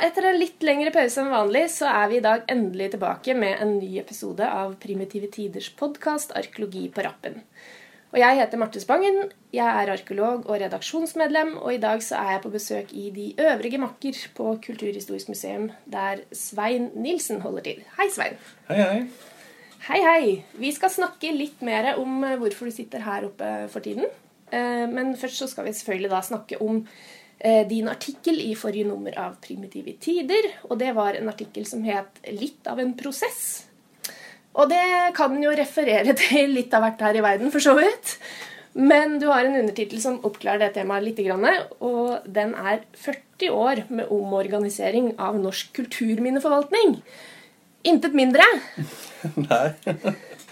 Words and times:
Etter 0.00 0.24
en 0.30 0.38
litt 0.40 0.62
lengre 0.64 0.88
pause 0.94 1.20
enn 1.20 1.28
vanlig 1.28 1.66
så 1.74 1.90
er 1.92 2.06
vi 2.08 2.16
i 2.16 2.24
dag 2.24 2.46
endelig 2.48 2.86
tilbake 2.94 3.34
med 3.36 3.58
en 3.60 3.74
ny 3.76 3.98
episode 4.00 4.46
av 4.48 4.78
Primitive 4.80 5.28
Tiders 5.34 5.68
podkast 5.76 6.32
Arkeologi 6.40 6.86
på 6.94 7.04
rappen. 7.04 7.42
Og 8.08 8.16
Jeg 8.22 8.38
heter 8.38 8.62
Marte 8.62 8.80
Spangen, 8.80 9.28
jeg 9.52 9.82
er 9.82 9.92
arkeolog 9.92 10.48
og 10.48 10.56
redaksjonsmedlem, 10.62 11.52
og 11.60 11.74
i 11.74 11.82
dag 11.84 12.00
så 12.02 12.16
er 12.16 12.32
jeg 12.32 12.42
på 12.46 12.54
besøk 12.56 12.96
i 12.96 13.04
de 13.12 13.26
øvrige 13.44 13.82
makker 13.84 14.24
på 14.40 14.48
Kulturhistorisk 14.64 15.34
museum, 15.34 15.68
der 15.84 16.24
Svein 16.32 16.88
Nilsen 16.96 17.44
holder 17.44 17.68
til. 17.68 17.84
Hei, 18.00 18.08
Svein. 18.16 18.40
Hei, 18.72 18.80
hei. 18.80 19.04
Hei, 19.90 20.02
hei. 20.08 20.34
Vi 20.64 20.72
skal 20.72 20.96
snakke 20.96 21.36
litt 21.36 21.60
mer 21.60 21.92
om 22.00 22.24
eh, 22.24 22.38
hvorfor 22.40 22.72
du 22.72 22.72
sitter 22.72 23.04
her 23.04 23.28
oppe 23.28 23.52
for 23.68 23.84
tiden. 23.84 24.08
Eh, 24.48 24.88
men 24.88 25.12
først 25.20 25.44
så 25.44 25.52
skal 25.52 25.68
vi 25.68 25.76
selvfølgelig 25.76 26.16
da 26.16 26.24
snakke 26.24 26.64
om 26.64 26.86
din 27.40 27.88
artikkel 27.88 28.36
i 28.42 28.50
forrige 28.58 28.84
nummer 28.84 29.14
av 29.16 29.38
Primitive 29.40 29.94
tider. 30.02 30.50
Og 30.68 30.76
det 30.80 30.90
var 30.96 31.16
en 31.16 31.30
artikkel 31.32 31.64
som 31.66 31.82
het 31.84 32.20
'Litt 32.28 32.66
av 32.68 32.78
en 32.80 32.94
prosess'. 32.94 33.64
Og 34.58 34.68
det 34.70 35.14
kan 35.16 35.36
jo 35.42 35.50
referere 35.54 36.14
til 36.22 36.54
litt 36.56 36.74
av 36.74 36.84
hvert 36.84 37.00
her 37.06 37.18
i 37.20 37.24
verden, 37.24 37.52
for 37.54 37.64
så 37.64 37.76
vidt. 37.78 38.16
Men 38.74 39.18
du 39.18 39.26
har 39.26 39.44
en 39.44 39.58
undertittel 39.58 40.00
som 40.02 40.20
oppklarer 40.26 40.68
det 40.68 40.74
temaet 40.78 41.08
litt. 41.08 41.20
Og 41.80 42.26
den 42.26 42.54
er 42.54 42.84
40 42.94 43.50
år 43.50 43.84
med 43.88 44.10
omorganisering 44.10 45.14
av 45.18 45.38
norsk 45.40 45.72
kulturminneforvaltning. 45.80 47.00
Intet 47.90 48.14
mindre. 48.14 48.44
Nei. 49.48 49.74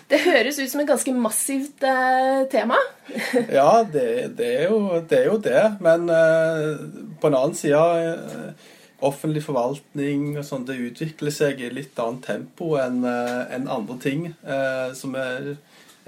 Det 0.09 0.23
høres 0.25 0.57
ut 0.57 0.71
som 0.71 0.81
et 0.81 0.89
ganske 0.89 1.13
massivt 1.13 1.85
eh, 1.85 2.47
tema. 2.53 2.79
ja, 3.59 3.85
det, 3.85 4.09
det, 4.39 4.49
er 4.63 4.71
jo, 4.71 4.81
det, 5.05 5.19
er 5.19 5.27
jo, 5.29 5.37
det 5.45 5.65
Men 5.85 6.09
eh, 6.13 6.81
på 7.21 7.29
en 7.29 7.37
annen 7.37 7.57
side 7.57 7.83
eh, 8.01 8.69
offentlig 9.05 9.45
forvaltning 9.45 10.39
og 10.39 10.47
sånn, 10.49 10.65
det 10.67 10.81
utvikler 10.89 11.35
seg 11.35 11.61
i 11.63 11.71
litt 11.71 11.99
annet 12.03 12.25
tempo 12.27 12.73
enn 12.83 13.05
uh, 13.07 13.47
en 13.55 13.69
andre 13.71 13.95
ting 14.03 14.25
uh, 14.43 14.91
som 14.97 15.15
vi 15.15 15.53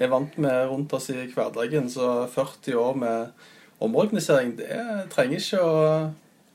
er 0.00 0.10
vant 0.10 0.34
med 0.42 0.64
rundt 0.72 0.96
oss 0.96 1.06
i 1.14 1.28
hverdagen. 1.30 1.86
Så 1.92 2.08
40 2.34 2.80
år 2.80 2.98
med 2.98 3.46
omorganisering, 3.84 4.56
det 4.58 4.80
trenger 5.14 5.38
ikke 5.38 5.62
å 5.62 5.76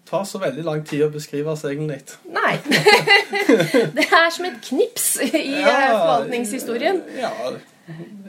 ta 0.06 0.22
så 0.26 0.42
veldig 0.42 0.66
lang 0.66 0.84
tid 0.86 1.06
å 1.08 1.12
beskrive 1.14 1.54
oss 1.54 1.66
egentlig. 1.68 2.02
Nei. 2.30 2.58
det 3.98 4.06
er 4.06 4.30
som 4.34 4.46
et 4.48 4.60
knips 4.68 5.08
i 5.26 5.32
ja, 5.62 5.74
forvaltningshistorien. 5.96 7.02
Ja, 7.18 7.32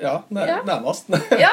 ja 0.00 0.16
nærmest. 0.32 1.12
Ja. 1.44 1.52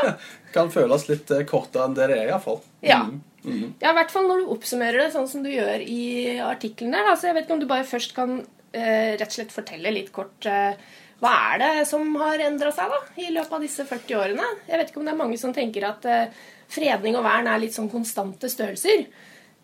kan 0.54 0.72
føles 0.72 1.08
litt 1.10 1.32
kortere 1.50 1.88
enn 1.88 1.96
det 1.98 2.10
det 2.12 2.18
er, 2.22 2.34
iallfall. 2.34 2.62
Ja. 2.86 3.04
Mm. 3.10 3.22
Mm. 3.44 3.70
Ja, 3.82 3.92
i 3.92 3.98
hvert 3.98 4.12
fall 4.14 4.28
når 4.30 4.44
du 4.44 4.52
oppsummerer 4.54 5.04
det 5.04 5.14
sånn 5.16 5.28
som 5.28 5.44
du 5.44 5.52
gjør 5.52 5.84
i 5.84 6.40
artikkelen 6.44 6.96
der. 6.96 7.10
Altså, 7.12 7.28
jeg 7.30 7.38
vet 7.38 7.48
ikke 7.48 7.58
om 7.58 7.64
du 7.64 7.70
bare 7.70 7.88
først 7.88 8.16
kan 8.16 8.38
eh, 8.40 9.16
rett 9.20 9.28
og 9.28 9.36
slett 9.36 9.56
fortelle 9.56 9.92
litt 9.92 10.14
kort 10.16 10.48
eh, 10.48 10.78
hva 11.24 11.32
er 11.54 11.62
det 11.62 11.86
som 11.88 12.10
har 12.20 12.42
endra 12.44 12.72
seg 12.76 12.92
da, 12.92 12.98
i 13.24 13.30
løpet 13.32 13.56
av 13.56 13.62
disse 13.64 13.86
40 13.88 14.18
årene? 14.20 14.48
Jeg 14.68 14.80
vet 14.80 14.90
ikke 14.92 15.00
om 15.00 15.06
det 15.08 15.14
er 15.14 15.22
mange 15.22 15.38
som 15.40 15.54
tenker 15.56 15.86
at 15.88 16.08
eh, 16.10 16.42
fredning 16.74 17.16
og 17.16 17.24
vern 17.24 17.48
er 17.48 17.62
litt 17.62 17.76
sånn 17.76 17.92
konstante 17.92 18.50
størrelser. 18.52 19.06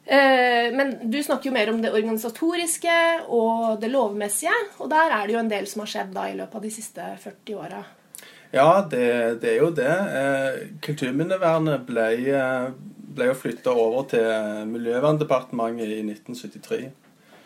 Eh, 0.10 0.68
men 0.74 0.96
du 1.12 1.20
snakker 1.24 1.50
jo 1.50 1.54
mer 1.54 1.70
om 1.70 1.82
det 1.84 1.94
organisatoriske 1.94 2.98
og 3.30 3.80
det 3.82 3.92
lovmessige. 3.94 4.56
Og 4.82 4.90
der 4.90 5.14
er 5.14 5.26
det 5.28 5.38
jo 5.38 5.42
en 5.44 5.52
del 5.52 5.70
som 5.70 5.86
har 5.86 5.94
skjedd 5.94 6.14
da 6.18 6.28
i 6.30 6.38
løpet 6.38 6.60
av 6.60 6.66
de 6.66 6.74
siste 6.74 7.10
40 7.24 7.60
åra. 7.62 7.82
Ja, 8.50 8.70
det, 8.82 9.42
det, 9.44 9.52
er 9.52 9.60
jo 9.62 9.74
det. 9.78 9.92
Eh, 10.22 10.64
kulturminnevernet 10.82 11.86
ble 11.86 12.08
eh, 12.34 12.72
ble 13.20 13.30
jo 13.32 13.38
flytta 13.38 13.74
over 13.74 14.08
til 14.12 14.66
Miljøverndepartementet 14.70 15.94
i 15.98 16.02
1973. 16.06 16.90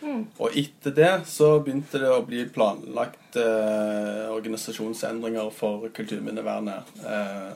Mm. 0.04 0.24
Og 0.44 0.58
etter 0.60 0.96
det 0.96 1.12
så 1.32 1.56
begynte 1.64 2.02
det 2.02 2.12
å 2.12 2.24
bli 2.28 2.44
planlagt 2.52 3.38
eh, 3.40 4.28
organisasjonsendringer 4.34 5.52
for 5.56 5.88
kulturminnevernet. 5.96 6.92
Eh, 7.08 7.52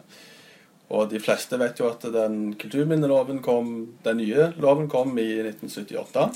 og 0.87 1.09
de 1.11 1.19
fleste 1.19 1.57
vet 1.59 1.79
jo 1.81 1.89
at 1.89 2.05
den 2.13 2.53
kulturminneloven 2.59 3.41
kom, 3.43 3.71
den 4.05 4.21
nye 4.21 4.51
loven 4.61 4.87
kom 4.91 5.17
i 5.19 5.29
1978. 5.43 6.29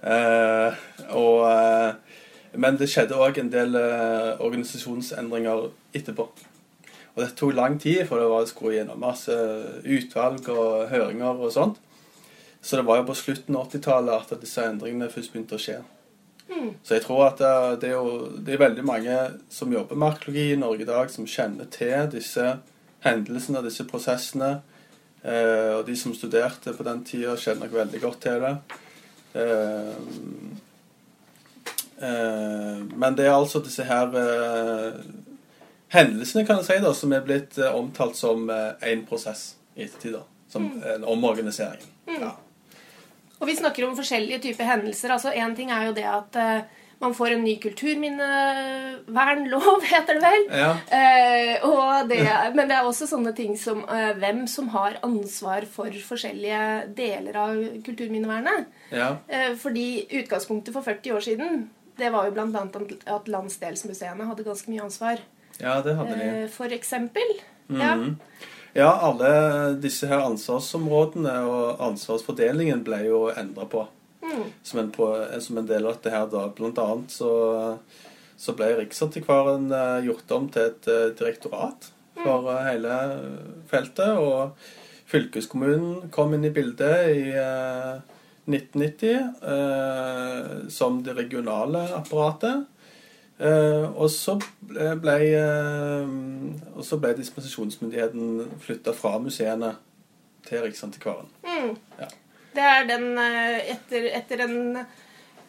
Eh, 0.00 0.78
og, 1.12 1.42
eh, 1.50 1.90
men 2.56 2.78
det 2.80 2.88
skjedde 2.88 3.18
òg 3.20 3.42
en 3.42 3.52
del 3.52 3.76
eh, 3.76 4.40
organisasjonsendringer 4.40 5.68
etterpå. 5.92 6.30
Og 7.10 7.20
det 7.20 7.34
tok 7.36 7.52
lang 7.58 7.76
tid, 7.82 8.06
for 8.08 8.22
det 8.22 8.30
var 8.32 8.48
skulle 8.48 8.78
gjennom 8.78 9.02
masse 9.02 9.36
utvalg 9.84 10.48
og 10.48 10.88
høringer 10.88 11.44
og 11.44 11.52
sånt. 11.52 11.80
Så 12.62 12.78
det 12.78 12.86
var 12.88 13.00
jo 13.00 13.08
på 13.10 13.18
slutten 13.18 13.56
av 13.56 13.68
80-tallet 13.68 14.32
at 14.32 14.40
disse 14.40 14.64
endringene 14.64 15.12
først 15.12 15.34
begynte 15.34 15.56
å 15.56 15.60
skje. 15.60 15.78
Mm. 16.50 16.74
Så 16.84 16.96
jeg 16.96 17.04
tror 17.04 17.26
at 17.28 17.40
det 17.82 17.90
er, 17.90 17.96
jo, 17.96 18.30
det 18.40 18.54
er 18.54 18.64
veldig 18.64 18.84
mange 18.84 19.16
som 19.52 19.72
jobber 19.72 19.98
med 19.98 20.14
arkeologi 20.14 20.50
i 20.54 20.60
Norge 20.60 20.84
i 20.84 20.88
dag, 20.88 21.12
som 21.12 21.28
kjenner 21.28 21.68
til 21.72 22.08
disse 22.12 22.46
hendelsene, 23.04 23.62
disse 23.64 23.86
prosessene. 23.88 24.60
Eh, 25.22 25.72
og 25.76 25.84
de 25.86 25.96
som 25.96 26.14
studerte 26.16 26.72
på 26.76 26.86
den 26.86 27.02
tida, 27.04 27.36
kjenner 27.36 27.66
nok 27.66 27.76
veldig 27.82 28.00
godt 28.02 28.22
til 28.24 28.44
det. 28.44 28.54
Eh, 29.32 29.88
eh, 32.08 32.78
men 32.94 33.16
det 33.18 33.28
er 33.28 33.36
altså 33.36 33.62
disse 33.62 33.84
her 33.86 34.16
eh, 34.18 35.00
hendelsene 35.94 36.46
kan 36.48 36.60
jeg 36.60 36.68
si 36.70 36.78
da, 36.82 36.92
som 36.96 37.14
er 37.14 37.24
blitt 37.26 37.58
omtalt 37.70 38.18
som 38.18 38.48
én 38.50 39.06
prosess 39.08 39.54
i 39.74 39.84
ettertid. 39.86 40.18
da, 40.18 40.24
Som 40.50 40.70
mm. 40.70 40.82
en 40.96 41.04
omorganisering. 41.04 41.84
Mm. 42.08 42.20
Ja. 42.22 42.34
Og 43.40 43.48
vi 43.48 43.56
snakker 43.56 43.86
om 43.86 43.96
forskjellige 43.96 44.42
typer 44.50 44.68
hendelser. 44.68 45.12
altså 45.14 45.32
Én 45.32 45.56
ting 45.56 45.70
er 45.72 45.88
jo 45.88 45.96
det 45.96 46.04
at 46.04 46.36
man 47.00 47.14
får 47.16 47.30
en 47.34 47.44
ny 47.44 47.54
kulturminnevernlov, 47.62 49.80
heter 49.92 50.14
det 50.18 50.24
vel. 50.24 50.44
Ja. 50.52 50.72
Det, 52.10 52.20
men 52.54 52.68
det 52.68 52.76
er 52.76 52.84
også 52.84 53.06
sånne 53.08 53.32
ting 53.36 53.58
som 53.60 53.78
hvem 54.20 54.46
som 54.50 54.68
har 54.74 54.92
ansvar 55.06 55.60
for 55.70 55.90
forskjellige 56.04 56.62
deler 56.96 57.34
av 57.40 57.54
kulturminnevernet. 57.86 58.60
Ja. 58.92 59.08
fordi 59.60 60.06
utgangspunktet 60.20 60.74
for 60.74 60.82
40 60.84 61.12
år 61.16 61.20
siden 61.24 61.70
det 62.00 62.10
var 62.10 62.28
jo 62.28 62.34
bl.a. 62.34 62.64
at 63.16 63.28
landsdelsmuseene 63.28 64.28
hadde 64.28 64.46
ganske 64.46 64.72
mye 64.72 64.86
ansvar. 64.86 65.20
Ja, 65.60 65.80
det 65.84 65.96
hadde 65.98 66.16
de. 66.16 66.28
Eh, 66.44 66.48
for 66.52 66.72
eksempel. 66.72 67.34
Mm. 67.68 67.80
Ja. 67.80 67.94
ja, 68.74 68.90
alle 69.08 69.32
disse 69.82 70.08
her 70.10 70.24
ansvarsområdene 70.24 71.34
og 71.48 71.82
ansvarsfordelingen 71.90 72.84
ble 72.86 73.02
jo 73.08 73.24
endra 73.34 73.68
på. 73.70 73.86
Mm. 74.22 74.44
Som, 74.62 74.78
en, 74.78 74.92
som, 75.40 75.58
en, 75.58 75.66
del 75.66 75.86
av 75.86 75.96
dette 75.96 76.12
her, 76.12 76.26
da. 76.32 76.48
Blant 76.56 76.78
annet 76.82 77.14
så, 77.14 77.30
så 78.36 78.54
ble 78.56 78.74
Riksantikvaren 78.78 79.70
eh, 79.72 80.04
gjort 80.08 80.36
om 80.36 80.48
til 80.52 80.68
et 80.68 80.90
eh, 80.90 81.08
direktorat 81.18 81.90
for 82.20 82.48
mm. 82.48 82.60
hele 82.68 82.98
feltet. 83.70 84.20
Og 84.20 84.56
fylkeskommunen 85.10 86.10
kom 86.14 86.34
inn 86.36 86.46
i 86.46 86.54
bildet 86.54 87.10
i 87.10 87.22
1990 88.50 89.08
eh, 89.54 90.52
som 90.70 91.00
det 91.06 91.16
regionale 91.18 91.88
apparatet. 91.96 92.68
Uh, 93.40 93.86
og 93.96 94.10
så 94.12 94.34
ble, 94.68 95.14
og 96.76 96.82
så 96.84 96.98
ble 97.00 97.14
dispensasjonsmyndigheten 97.16 98.42
flytta 98.60 98.92
fra 98.92 99.14
museene 99.16 99.70
til 100.44 100.60
Riksantikvaren. 100.66 101.30
Mm. 101.46 101.70
Ja. 102.02 102.10
Det 102.54 102.66
er 102.66 102.88
den 102.88 103.12
uh, 103.18 103.60
etter, 103.76 104.10
etter 104.20 104.46
en 104.48 104.58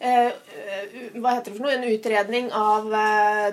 hva 0.02 1.36
heter 1.36 1.52
det 1.52 1.52
for 1.52 1.62
noe, 1.62 1.76
en 1.76 1.84
utredning 1.86 2.48
av 2.58 2.88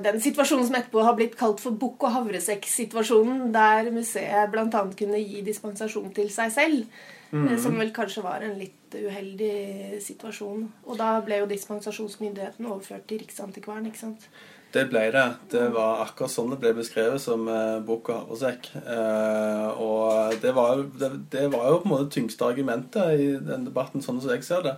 den 0.02 0.16
situasjonen 0.18 0.66
som 0.66 0.78
etterpå 0.80 1.04
har 1.06 1.14
blitt 1.14 1.36
kalt 1.38 1.62
for 1.62 1.78
bukk 1.78 2.08
og 2.08 2.16
havresekk-situasjonen, 2.16 3.52
der 3.54 3.92
museet 3.94 4.50
bl.a. 4.50 4.82
kunne 4.98 5.22
gi 5.22 5.44
dispensasjon 5.46 6.10
til 6.16 6.32
seg 6.34 6.56
selv. 6.56 7.04
Mm. 7.30 7.54
Som 7.62 7.78
vel 7.78 7.94
kanskje 7.94 8.26
var 8.26 8.42
en 8.42 8.58
litt 8.58 8.79
uheldig 8.96 10.00
situasjon. 10.04 10.70
Og 10.86 11.00
da 11.00 11.18
ble 11.26 11.42
jo 11.42 11.50
dispensasjonsmyndigheten 11.50 12.70
overført 12.70 13.08
til 13.10 13.22
Riksantikvaren. 13.24 13.90
ikke 13.90 14.04
sant? 14.06 14.30
Det 14.74 14.86
ble 14.92 15.08
det. 15.14 15.26
Det 15.50 15.64
var 15.74 16.04
akkurat 16.04 16.30
sånn 16.30 16.52
det 16.54 16.60
ble 16.62 16.76
beskrevet 16.78 17.22
som 17.22 17.48
eh, 17.50 17.80
bukk 17.86 18.12
og 18.14 18.20
havresekk. 18.20 18.72
Eh, 18.78 19.82
og 19.82 20.36
det 20.44 20.54
var, 20.54 20.84
det, 21.02 21.12
det 21.34 21.48
var, 21.50 21.72
jo 21.72 21.80
på 21.82 21.90
en 21.90 21.94
måte 21.96 22.12
tyngste 22.14 22.46
argumentet 22.46 23.16
i 23.18 23.32
den 23.42 23.66
debatten, 23.66 24.06
sånn 24.06 24.22
som 24.22 24.34
jeg 24.36 24.46
ser 24.46 24.66
det. 24.68 24.76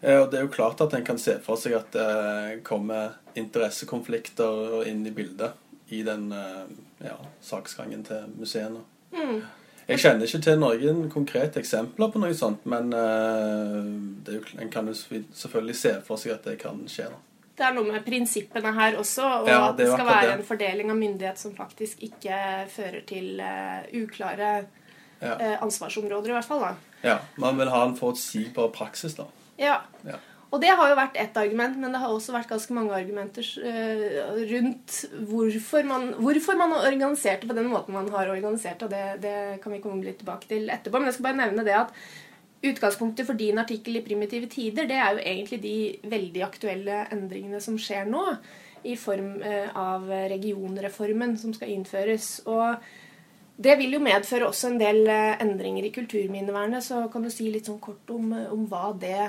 Eh, 0.00 0.16
og 0.16 0.30
det 0.32 0.40
er 0.40 0.46
jo 0.46 0.54
klart 0.54 0.80
at 0.80 0.96
en 0.96 1.04
kan 1.04 1.20
se 1.20 1.36
for 1.44 1.60
seg 1.60 1.76
at 1.76 1.92
det 1.92 2.62
kommer 2.64 3.18
interessekonflikter 3.36 4.88
inn 4.88 5.04
i 5.04 5.12
bildet 5.12 5.58
i 5.92 6.00
den 6.06 6.30
eh, 6.32 6.64
ja, 7.04 7.18
saksgangen 7.44 8.04
til 8.06 8.24
museene. 8.38 8.86
Mm. 9.12 9.42
Jeg 9.88 10.02
kjenner 10.02 10.28
ikke 10.28 10.42
til 10.44 10.60
noen 10.60 11.08
konkrete 11.10 11.60
eksempler 11.62 12.12
på 12.12 12.20
noe 12.22 12.34
sånt, 12.36 12.66
men 12.70 12.92
uh, 12.94 13.80
jo, 14.30 14.42
en 14.60 14.70
kan 14.72 14.86
jo 14.90 14.94
selvfølgelig 14.94 15.76
se 15.78 15.94
for 16.06 16.20
seg 16.20 16.36
at 16.36 16.46
det 16.46 16.58
kan 16.60 16.78
skje. 16.90 17.08
da. 17.10 17.18
Det 17.60 17.66
er 17.66 17.74
noe 17.76 17.92
med 17.92 18.04
prinsippene 18.06 18.72
her 18.76 18.96
også, 19.00 19.24
og 19.42 19.50
ja, 19.50 19.58
at 19.68 19.80
det 19.80 19.90
skal 19.90 20.06
være 20.06 20.28
det. 20.28 20.36
en 20.38 20.46
fordeling 20.48 20.92
av 20.92 21.00
myndighet 21.00 21.42
som 21.42 21.56
faktisk 21.56 22.04
ikke 22.06 22.38
fører 22.72 23.02
til 23.08 23.42
uh, 23.42 23.82
uklare 24.00 24.52
ja. 25.20 25.34
uh, 25.34 25.56
ansvarsområder, 25.66 26.30
i 26.32 26.38
hvert 26.38 26.48
fall. 26.48 26.64
da. 26.68 26.72
Ja, 27.04 27.18
Man 27.40 27.58
vil 27.60 27.72
ha 27.72 27.84
en 27.88 27.96
forutsigbar 27.98 28.70
praksis, 28.76 29.18
da. 29.18 29.28
Ja. 29.60 29.80
Ja. 30.06 30.16
Og 30.50 30.58
det 30.58 30.70
har 30.74 30.88
jo 30.90 30.98
vært 30.98 31.18
ett 31.20 31.36
argument, 31.38 31.76
men 31.78 31.92
det 31.94 32.00
har 32.02 32.10
også 32.10 32.34
vært 32.34 32.50
ganske 32.50 32.74
mange 32.74 32.94
argumenter 32.96 33.46
eh, 33.62 34.22
rundt 34.50 34.96
hvorfor 35.30 35.86
man, 35.86 36.08
hvorfor 36.18 36.58
man 36.58 36.74
det 36.74 37.46
på 37.46 37.54
den 37.54 37.68
måten 37.70 37.94
man 37.94 38.08
har 38.10 38.32
organisert 38.32 38.82
og 38.82 38.90
det. 38.90 39.20
Det 39.22 39.60
kan 39.62 39.72
vi 39.72 39.78
komme 39.84 40.02
litt 40.02 40.18
tilbake 40.18 40.50
til 40.50 40.66
etterpå. 40.66 40.98
Men 40.98 41.10
jeg 41.10 41.18
skal 41.18 41.28
bare 41.28 41.40
nevne 41.44 41.66
det 41.66 41.76
at 41.78 41.94
utgangspunktet 42.66 43.28
for 43.28 43.38
din 43.38 43.62
artikkel 43.62 44.00
i 44.00 44.02
Primitive 44.04 44.48
tider, 44.50 44.88
det 44.90 44.98
er 44.98 45.14
jo 45.14 45.22
egentlig 45.22 45.60
de 45.62 45.76
veldig 46.10 46.42
aktuelle 46.44 47.04
endringene 47.14 47.60
som 47.62 47.78
skjer 47.78 48.10
nå. 48.10 48.24
I 48.90 48.96
form 48.96 49.36
eh, 49.44 49.70
av 49.76 50.08
regionreformen 50.08 51.36
som 51.38 51.54
skal 51.54 51.70
innføres. 51.76 52.40
Og 52.50 52.80
det 53.60 53.76
vil 53.78 53.92
jo 53.92 54.02
medføre 54.02 54.48
også 54.48 54.72
en 54.72 54.80
del 54.80 55.04
eh, 55.06 55.38
endringer 55.44 55.86
i 55.86 55.94
kulturminnevernet. 55.94 56.82
Så 56.82 57.04
kan 57.12 57.22
du 57.22 57.30
si 57.30 57.52
litt 57.52 57.70
sånn 57.70 57.78
kort 57.78 58.10
om, 58.10 58.32
om 58.50 58.66
hva 58.66 58.90
det 58.98 59.28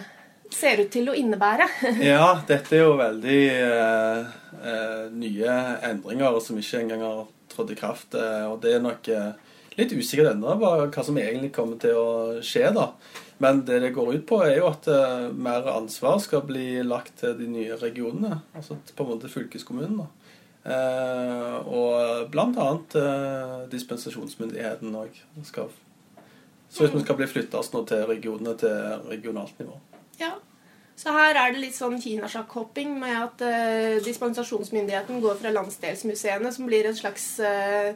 ser 0.56 0.82
ut 0.84 0.92
til 0.94 1.10
å 1.12 1.16
innebære. 1.18 1.68
Ja, 2.12 2.42
dette 2.48 2.78
er 2.78 2.86
jo 2.86 2.98
veldig 3.00 3.40
eh, 3.56 4.30
eh, 4.62 5.06
nye 5.16 5.58
endringer 5.88 6.40
som 6.44 6.60
ikke 6.60 6.84
engang 6.84 7.06
har 7.06 7.26
trådt 7.52 7.74
i 7.74 7.80
kraft. 7.80 8.16
Eh, 8.18 8.46
og 8.50 8.62
det 8.64 8.76
er 8.76 8.84
nok 8.84 9.10
eh, 9.12 9.34
litt 9.80 9.96
usikkert 9.96 10.34
ennå 10.34 10.56
hva, 10.62 10.88
som 11.04 11.20
egentlig 11.22 11.54
kommer 11.56 11.82
til 11.82 11.98
å 11.98 12.14
skje. 12.46 12.70
da. 12.76 12.92
Men 13.42 13.64
det 13.66 13.80
det 13.82 13.94
går 13.96 14.16
ut 14.16 14.26
på, 14.30 14.42
er 14.46 14.60
jo 14.60 14.68
at 14.70 14.86
mer 15.34 15.66
ansvar 15.72 16.20
skal 16.22 16.44
bli 16.46 16.84
lagt 16.86 17.16
til 17.24 17.34
de 17.40 17.48
nye 17.50 17.78
regionene. 17.82 18.44
Altså 18.54 18.78
på 18.96 19.06
en 19.06 19.16
måte 19.16 19.32
fylkeskommunen. 19.34 20.04
da. 20.04 20.10
Og 21.66 22.28
blant 22.30 22.60
annet 22.62 23.72
dispensasjonsmyndigheten 23.72 24.94
òg 24.94 25.18
skal 25.48 25.72
så 26.72 26.86
hvis 26.86 26.94
vi 26.96 27.02
skal 27.04 27.18
bli 27.20 27.28
flytta 27.28 27.62
til 27.68 28.06
regionene 28.08 28.54
til 28.60 29.08
regionalt 29.10 29.58
nivå. 29.60 29.80
Ja. 30.22 30.36
Så 31.02 31.14
her 31.16 31.34
er 31.34 31.54
det 31.54 31.64
litt 31.64 31.76
sånn 31.76 31.98
kinasjakkhopping 32.02 32.94
med 33.02 33.16
at 33.18 33.44
eh, 33.48 33.98
dispensasjonsmyndigheten 34.06 35.22
går 35.24 35.40
fra 35.40 35.54
landsdelsmuseene, 35.56 36.52
som 36.54 36.68
blir 36.70 36.86
et 36.86 37.00
slags 37.00 37.26
eh, 37.42 37.96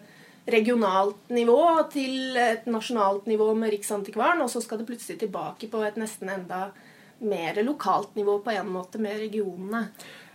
regionalt 0.49 1.29
nivå, 1.33 1.59
til 1.93 2.37
et 2.39 2.65
nasjonalt 2.69 3.27
nivå 3.29 3.51
med 3.57 3.75
Riksantikvaren, 3.75 4.41
og 4.41 4.49
så 4.49 4.63
skal 4.63 4.81
det 4.81 4.87
plutselig 4.89 5.19
tilbake 5.21 5.69
på 5.69 5.83
et 5.85 5.99
nesten 6.01 6.31
enda 6.33 6.69
mer 7.25 7.61
lokalt 7.63 8.15
nivå 8.17 8.39
på 8.43 8.55
en 8.55 8.71
måte 8.73 9.01
med 9.01 9.19
regionene. 9.21 9.85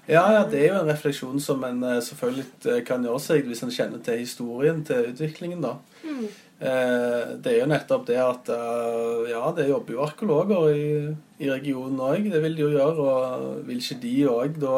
Ja, 0.06 0.22
ja, 0.34 0.44
det 0.48 0.62
er 0.62 0.72
jo 0.72 0.78
en 0.80 0.90
refleksjon 0.90 1.42
som 1.42 1.64
en 1.66 1.82
eh, 1.86 1.98
selvfølgelig 2.06 2.84
kan 2.86 3.02
gjøre 3.06 3.24
seg 3.24 3.50
hvis 3.50 3.64
en 3.66 3.74
kjenner 3.74 4.04
til 4.04 4.22
historien 4.22 4.84
til 4.86 5.10
utviklingen. 5.10 5.64
da. 5.64 5.74
Mm. 6.04 6.28
Eh, 6.60 7.28
det 7.40 7.54
er 7.54 7.62
jo 7.62 7.68
nettopp 7.70 8.02
det 8.10 8.18
at 8.20 8.50
eh, 8.52 9.30
ja, 9.30 9.46
det 9.56 9.70
jobber 9.70 9.94
jo 9.94 10.02
arkeologer 10.04 10.66
i, 10.76 10.90
i 11.40 11.48
regionen 11.48 12.02
òg. 12.04 12.28
Det 12.32 12.42
vil 12.44 12.58
de 12.58 12.66
jo 12.66 12.74
gjøre. 12.74 13.06
Og 13.06 13.62
vil 13.68 13.80
ikke 13.80 14.00
de 14.02 14.16
òg 14.28 14.60
da 14.60 14.74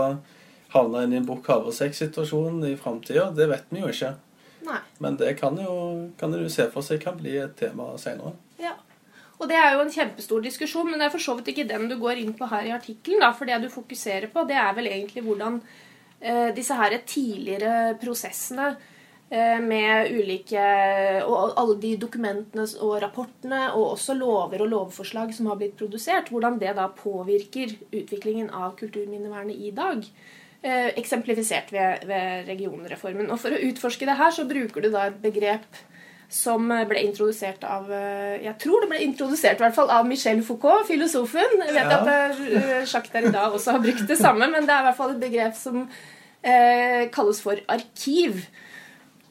havne 0.76 1.02
inn 1.04 1.16
i 1.16 1.18
en 1.18 1.26
bukk-havresekk-situasjon 1.28 2.62
i 2.70 2.76
framtida? 2.78 3.30
Det 3.34 3.50
vet 3.50 3.74
vi 3.74 3.82
jo 3.82 3.90
ikke. 3.90 4.14
Nei. 4.62 4.78
Men 5.02 5.18
det 5.18 5.34
kan 5.40 5.58
jo, 5.58 5.74
kan 6.20 6.34
jo 6.38 6.46
se 6.52 6.68
for 6.70 6.86
seg 6.86 7.02
kan 7.02 7.18
bli 7.18 7.34
et 7.42 7.58
tema 7.58 7.90
seinere. 7.98 8.36
Ja. 8.62 8.76
Og 9.42 9.48
det 9.50 9.58
er 9.58 9.74
jo 9.74 9.82
en 9.82 9.90
kjempestor 9.90 10.42
diskusjon, 10.44 10.86
men 10.86 11.02
det 11.02 11.08
er 11.08 11.14
for 11.16 11.24
så 11.24 11.34
vidt 11.34 11.50
ikke 11.50 11.66
den 11.66 11.88
du 11.90 11.96
går 11.98 12.20
inn 12.22 12.30
på 12.38 12.46
her 12.46 12.68
i 12.68 12.76
artikkelen. 12.76 13.26
For 13.34 13.50
det 13.50 13.58
du 13.64 13.66
fokuserer 13.74 14.30
på, 14.30 14.46
det 14.46 14.54
er 14.54 14.70
vel 14.78 14.86
egentlig 14.92 15.26
hvordan 15.26 15.58
eh, 16.20 16.54
disse 16.54 16.78
her 16.78 16.94
tidligere 17.02 17.96
prosessene 17.98 18.70
med 19.32 20.10
ulike 20.12 20.62
Og 21.24 21.54
alle 21.56 21.76
de 21.80 21.94
dokumentene 21.96 22.66
og 22.84 22.98
rapportene, 23.00 23.62
og 23.72 23.94
også 23.94 24.12
lover 24.18 24.60
og 24.60 24.68
lovforslag 24.68 25.32
som 25.32 25.46
har 25.48 25.56
blitt 25.56 25.78
produsert, 25.78 26.28
hvordan 26.28 26.58
det 26.60 26.74
da 26.76 26.88
påvirker 26.92 27.72
utviklingen 27.96 28.50
av 28.52 28.74
kulturminnevernet 28.76 29.56
i 29.56 29.70
dag. 29.72 30.04
Eh, 30.62 30.90
eksemplifisert 31.00 31.72
ved, 31.72 32.04
ved 32.06 32.44
regionreformen. 32.46 33.30
Og 33.32 33.40
For 33.40 33.50
å 33.56 33.62
utforske 33.70 34.06
det 34.06 34.18
her 34.20 34.30
så 34.36 34.44
bruker 34.46 34.84
du 34.84 34.90
da 34.92 35.08
et 35.08 35.16
begrep 35.24 35.80
som 36.32 36.68
ble 36.88 37.00
introdusert 37.02 37.64
av 37.68 37.90
eh, 37.92 38.36
Jeg 38.44 38.54
tror 38.62 38.84
det 38.84 38.90
ble 38.92 39.00
introdusert 39.04 39.58
i 39.58 39.64
hvert 39.64 39.74
fall 39.76 39.90
av 39.92 40.06
Michel 40.08 40.38
Foucault, 40.46 40.86
filosofen. 40.88 41.56
Jeg 41.66 41.74
vet 41.74 41.90
Ja. 41.90 41.98
at 41.98 42.12
eh, 42.12 42.84
Jacques 42.84 43.10
Derrida 43.12 43.48
også 43.50 43.74
har 43.78 43.82
brukt 43.84 44.06
det 44.08 44.18
samme, 44.20 44.46
men 44.52 44.68
det 44.68 44.76
er 44.76 44.84
i 44.84 44.86
hvert 44.90 45.00
fall 45.00 45.16
et 45.16 45.24
begrep 45.24 45.56
som 45.58 45.82
eh, 46.44 47.08
kalles 47.16 47.40
for 47.42 47.56
arkiv. 47.68 48.44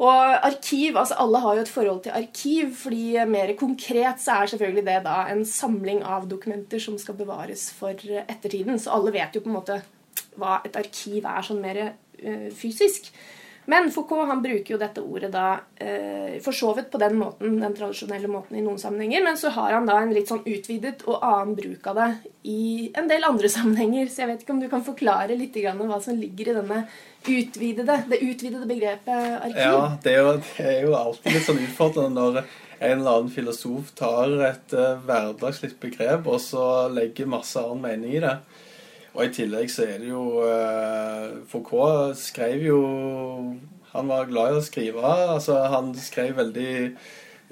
Og 0.01 0.45
arkiv, 0.47 0.97
altså 0.97 1.17
Alle 1.21 1.39
har 1.43 1.55
jo 1.55 1.61
et 1.61 1.69
forhold 1.69 1.99
til 2.03 2.15
arkiv, 2.17 2.71
fordi 2.75 3.25
mer 3.29 3.53
konkret 3.59 4.21
så 4.21 4.39
er 4.41 4.53
selvfølgelig 4.53 4.85
det 4.87 5.01
da 5.05 5.17
en 5.29 5.43
samling 5.45 6.01
av 6.03 6.25
dokumenter 6.29 6.81
som 6.81 6.97
skal 6.97 7.19
bevares 7.19 7.67
for 7.77 7.93
ettertiden. 7.93 8.79
Så 8.79 8.95
alle 8.95 9.13
vet 9.13 9.35
jo 9.35 9.43
på 9.45 9.51
en 9.51 9.59
måte 9.59 9.81
hva 10.41 10.57
et 10.65 10.79
arkiv 10.79 11.27
er 11.27 11.45
sånn 11.45 11.61
mer 11.61 11.81
eh, 11.83 12.49
fysisk. 12.55 13.11
Men 13.69 13.91
Foucault 13.93 14.27
han 14.27 14.41
bruker 14.41 14.73
jo 14.73 14.79
dette 14.81 15.03
ordet 15.05 15.29
da 15.33 15.45
eh, 15.77 16.39
for 16.41 16.55
så 16.55 16.71
vidt 16.77 16.89
på 16.91 16.99
den 17.01 17.19
måten, 17.19 17.59
den 17.61 17.75
tradisjonelle 17.77 18.29
måten 18.31 18.57
i 18.57 18.63
noen 18.65 18.79
sammenhenger, 18.81 19.21
men 19.25 19.37
så 19.37 19.51
har 19.53 19.75
han 19.75 19.85
da 19.89 19.99
en 20.01 20.13
litt 20.15 20.31
sånn 20.31 20.41
utvidet 20.49 21.03
og 21.05 21.21
annen 21.21 21.53
bruk 21.57 21.85
av 21.91 21.99
det 21.99 22.09
i 22.49 22.89
en 22.97 23.11
del 23.11 23.27
andre 23.27 23.51
sammenhenger. 23.57 24.09
Så 24.09 24.23
jeg 24.23 24.31
vet 24.31 24.43
ikke 24.43 24.55
om 24.55 24.63
du 24.63 24.69
kan 24.71 24.85
forklare 24.85 25.37
litt 25.37 25.55
grann 25.61 25.81
hva 25.85 26.01
som 26.01 26.17
ligger 26.17 26.51
i 26.51 26.57
denne 26.57 26.81
utvidede, 27.21 27.99
det 28.09 28.21
utvidede 28.25 28.65
begrepet 28.65 29.37
arkiv? 29.37 29.61
Ja, 29.61 29.85
det 30.01 30.15
er, 30.15 30.19
jo, 30.25 30.35
det 30.57 30.67
er 30.73 30.83
jo 30.87 30.97
alltid 30.97 31.37
litt 31.37 31.47
sånn 31.47 31.63
utfordrende 31.67 32.17
når 32.17 32.43
en 32.81 32.97
eller 32.97 33.19
annen 33.19 33.29
filosof 33.29 33.91
tar 33.93 34.31
et 34.47 34.73
uh, 34.73 34.97
hverdagslig 35.05 35.75
begrep 35.83 36.25
og 36.25 36.39
så 36.41 36.63
legger 36.89 37.29
masse 37.29 37.61
annen 37.61 37.83
mening 37.83 38.15
i 38.17 38.23
det. 38.23 38.39
Og 39.13 39.25
i 39.25 39.33
tillegg 39.35 39.71
så 39.71 39.85
er 39.87 39.99
det 39.99 40.11
jo 40.11 40.43
eh, 40.47 41.41
Foucault 41.51 42.15
skrev 42.19 42.63
jo 42.63 42.77
Han 43.91 44.07
var 44.07 44.29
glad 44.29 44.53
i 44.53 44.61
å 44.61 44.63
skrive. 44.63 45.03
altså 45.03 45.57
Han 45.73 45.91
skrev 45.99 46.37
veldig 46.37 46.71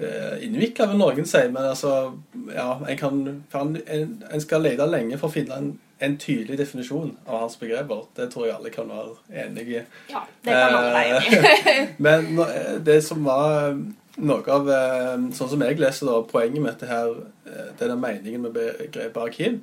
eh, 0.00 0.40
innvikla, 0.46 0.88
vil 0.88 1.00
noen 1.02 1.28
si. 1.28 1.42
Men 1.52 1.68
altså, 1.74 2.14
ja, 2.54 2.72
en, 2.80 2.96
kan, 2.96 3.22
han, 3.52 3.76
en, 3.84 4.18
en 4.30 4.44
skal 4.44 4.64
lete 4.64 4.88
lenge 4.88 5.20
for 5.20 5.28
å 5.28 5.36
finne 5.36 5.58
en, 5.60 5.70
en 6.00 6.16
tydelig 6.16 6.56
definisjon 6.62 7.12
av 7.26 7.42
hans 7.44 7.58
begreper. 7.60 8.06
Det 8.16 8.30
tror 8.32 8.48
jeg 8.48 8.56
alle 8.56 8.72
kan 8.72 8.88
være 8.88 9.44
enig 9.44 9.66
i. 9.68 9.82
Ja, 10.14 10.24
det 10.46 10.56
kan 10.56 10.78
alle 10.78 10.94
være 10.96 11.18
enig 11.18 11.34
i. 11.36 11.74
Eh, 11.74 11.94
Men 12.08 12.30
eh, 12.46 12.76
det 12.88 13.02
som 13.04 13.20
var 13.28 13.76
noe 14.20 14.56
av 14.56 14.72
eh, 14.72 15.28
Sånn 15.36 15.52
som 15.52 15.62
jeg 15.64 15.78
leser 15.80 16.08
da, 16.08 16.16
poenget 16.28 16.64
med 16.64 16.72
dette 16.72 16.88
her, 16.88 17.12
eh, 17.52 17.68
denne 17.80 18.00
meningen 18.00 18.48
med 18.48 18.56
begrepet 18.56 19.22
arkiv, 19.22 19.60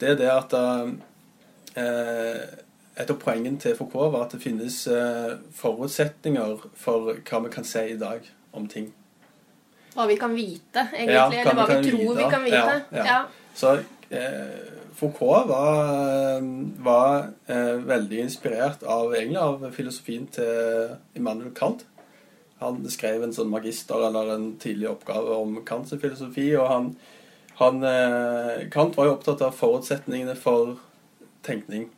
det 0.00 0.14
er 0.14 0.18
det 0.18 0.32
at 0.32 0.56
eh, 0.56 0.90
Et 2.98 3.10
av 3.12 3.18
poengene 3.22 3.60
til 3.62 3.76
Foucault 3.78 4.10
var 4.10 4.24
at 4.26 4.32
det 4.34 4.40
finnes 4.42 4.76
eh, 4.90 5.36
forutsetninger 5.54 6.64
for 6.74 7.12
hva 7.14 7.42
vi 7.44 7.52
kan 7.54 7.66
si 7.66 7.84
i 7.92 7.98
dag 8.00 8.24
om 8.58 8.66
ting. 8.70 8.88
Hva 9.94 10.08
vi 10.10 10.16
kan 10.18 10.34
vite, 10.34 10.82
egentlig. 10.96 11.14
Ja, 11.14 11.28
hva 11.30 11.44
eller 11.44 11.60
hva 11.60 11.68
vi 11.68 11.76
vi, 11.76 11.92
tror 11.92 12.02
vite. 12.02 12.16
vi 12.18 12.32
kan 12.32 12.44
vite. 12.48 12.80
Ja, 12.96 13.04
ja. 13.06 13.20
Så 13.54 13.76
eh, 14.10 14.58
Foucault 14.98 15.46
var, 15.46 16.42
var 16.82 17.28
eh, 17.46 17.76
veldig 17.86 18.18
inspirert 18.24 18.82
av, 18.82 19.14
egentlig 19.14 19.44
av 19.44 19.68
filosofien 19.76 20.26
til 20.34 20.96
Immanuel 21.14 21.54
Kant. 21.54 21.86
Han 22.58 22.82
skrev 22.90 23.22
en 23.22 23.34
sånn 23.34 23.52
magister 23.52 24.08
eller 24.08 24.34
en 24.34 24.50
tidlig 24.58 24.90
oppgave 24.90 25.38
om 25.38 25.60
Kants 25.66 25.94
filosofi. 25.94 26.50
og 26.58 26.66
han, 26.72 26.90
han 27.62 27.78
eh, 27.86 28.66
Kant 28.74 28.98
var 28.98 29.06
jo 29.06 29.14
opptatt 29.14 29.46
av 29.46 29.54
forutsetningene 29.54 30.34
for 30.34 30.80
tenkning. 31.42 31.88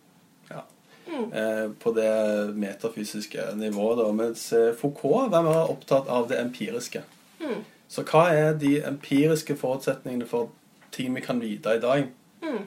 Ja. 0.51 0.65
Eh, 1.11 1.71
på 1.81 1.93
det 1.97 2.55
metafysiske 2.55 3.51
nivået. 3.57 3.99
Da. 3.99 4.13
Mens 4.13 4.53
eh, 4.53 4.75
Foucault 4.75 5.31
var 5.33 5.43
mer 5.47 5.71
opptatt 5.71 6.09
av 6.09 6.29
det 6.29 6.41
empiriske. 6.41 7.03
Mm. 7.41 7.63
Så 7.91 8.05
hva 8.07 8.29
er 8.31 8.55
de 8.59 8.77
empiriske 8.87 9.57
forutsetningene 9.59 10.29
for 10.31 10.53
ting 10.95 11.15
vi 11.15 11.25
kan 11.25 11.41
vite 11.43 11.75
i 11.75 11.83
dag? 11.83 12.07
Mm. 12.43 12.63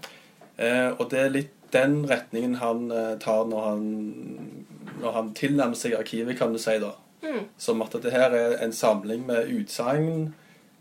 Eh, 0.58 0.90
og 0.98 1.10
det 1.12 1.20
er 1.20 1.36
litt 1.38 1.54
den 1.74 2.04
retningen 2.10 2.60
han 2.62 2.92
eh, 2.92 3.16
tar 3.22 3.48
når 3.50 3.66
han, 3.66 3.86
når 5.02 5.16
han 5.16 5.32
tilnærmer 5.38 5.78
seg 5.80 5.96
arkivet, 5.98 6.38
kan 6.38 6.54
du 6.54 6.60
si. 6.62 6.78
da. 6.82 6.94
Mm. 7.24 7.48
Som 7.58 7.82
at 7.82 7.96
dette 7.96 8.12
her 8.14 8.36
er 8.36 8.58
en 8.62 8.76
samling 8.76 9.26
med 9.26 9.50
utsagn 9.50 10.34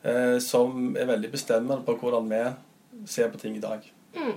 eh, 0.03 0.39
som 0.43 0.97
er 0.99 1.09
veldig 1.09 1.31
bestemmende 1.33 1.85
på 1.87 1.97
hvordan 2.01 2.29
vi 2.31 2.43
ser 3.09 3.31
på 3.33 3.41
ting 3.41 3.57
i 3.57 3.63
dag. 3.63 3.87
Mm. 4.17 4.35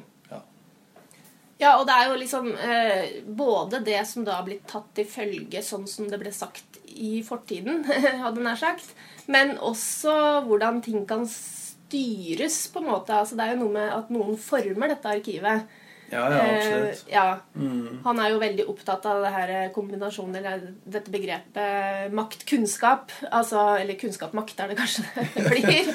Ja. 1.66 1.76
Og 1.80 1.88
det 1.90 1.96
er 1.98 2.10
jo 2.12 2.20
liksom 2.22 2.50
eh, 2.54 3.20
både 3.26 3.82
det 3.86 4.02
som 4.08 4.26
da 4.26 4.40
har 4.40 4.48
blitt 4.48 4.68
tatt 4.70 4.92
til 4.98 5.08
følge 5.10 5.64
sånn 5.66 5.88
som 5.90 6.10
det 6.12 6.20
ble 6.22 6.34
sagt 6.36 6.80
i 6.96 7.20
fortiden, 7.26 7.84
hadde 8.24 8.44
nær 8.46 8.60
sagt, 8.60 8.94
men 9.32 9.56
også 9.58 10.14
hvordan 10.46 10.84
ting 10.86 11.08
kan 11.10 11.26
styres, 11.28 12.60
på 12.72 12.82
en 12.82 12.92
måte. 12.92 13.18
Altså, 13.18 13.38
det 13.38 13.46
er 13.46 13.56
jo 13.56 13.64
noe 13.66 13.76
med 13.76 13.92
at 13.94 14.14
noen 14.14 14.38
former 14.42 14.94
dette 14.94 15.12
arkivet. 15.18 15.66
Ja, 16.10 16.24
ja, 16.30 16.42
absolutt. 16.56 17.04
Eh, 17.08 17.14
ja. 17.14 17.40
Mm. 17.56 18.00
Han 18.04 18.20
er 18.22 18.30
jo 18.32 18.42
veldig 18.42 18.68
opptatt 18.70 19.08
av 19.10 19.24
det 19.26 19.32
her 19.34 19.54
kombinasjonen, 19.76 20.38
eller 20.40 20.68
dette 20.84 21.14
begrepet 21.14 22.14
makt-kunnskap. 22.16 23.14
Altså, 23.32 23.64
eller 23.82 23.98
kunnskap-makt 24.00 24.62
er 24.62 24.72
det 24.72 24.80
kanskje 24.80 25.06
det 25.36 25.46
blir. 25.50 25.92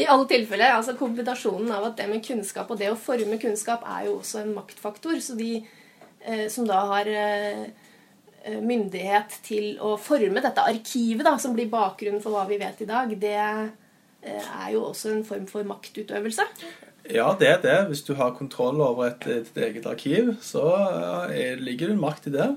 I 0.00 0.06
alle 0.08 0.28
tilfeller. 0.30 0.76
Altså 0.78 0.96
kombinasjonen 0.98 1.72
av 1.76 1.90
at 1.90 2.00
det 2.00 2.08
med 2.10 2.24
kunnskap 2.24 2.72
og 2.72 2.80
det 2.80 2.90
å 2.92 2.98
forme 2.98 3.38
kunnskap 3.42 3.84
er 3.98 4.08
jo 4.08 4.18
også 4.20 4.42
en 4.42 4.54
maktfaktor. 4.56 5.20
Så 5.22 5.36
de 5.38 5.58
eh, 5.60 6.46
som 6.52 6.68
da 6.68 6.80
har 6.94 7.10
eh, 7.10 7.66
myndighet 8.64 9.38
til 9.44 9.76
å 9.84 9.94
forme 10.00 10.42
dette 10.44 10.64
arkivet, 10.64 11.24
da, 11.26 11.36
som 11.40 11.54
blir 11.56 11.70
bakgrunnen 11.72 12.22
for 12.24 12.36
hva 12.36 12.48
vi 12.48 12.60
vet 12.60 12.82
i 12.84 12.88
dag, 12.88 13.12
det 13.20 13.36
eh, 13.36 14.50
er 14.64 14.72
jo 14.74 14.88
også 14.90 15.12
en 15.12 15.24
form 15.28 15.46
for 15.50 15.68
maktutøvelse. 15.68 16.48
Ja, 17.10 17.34
det 17.38 17.48
er 17.48 17.60
det. 17.60 17.78
Hvis 17.90 18.02
du 18.02 18.14
har 18.14 18.36
kontroll 18.36 18.80
over 18.80 19.10
et, 19.10 19.26
et 19.28 19.56
eget 19.56 19.86
arkiv, 19.86 20.34
så 20.40 20.62
er, 21.28 21.60
ligger 21.60 21.90
det 21.90 21.96
en 21.96 22.00
makt 22.00 22.26
i 22.30 22.32
det. 22.32 22.48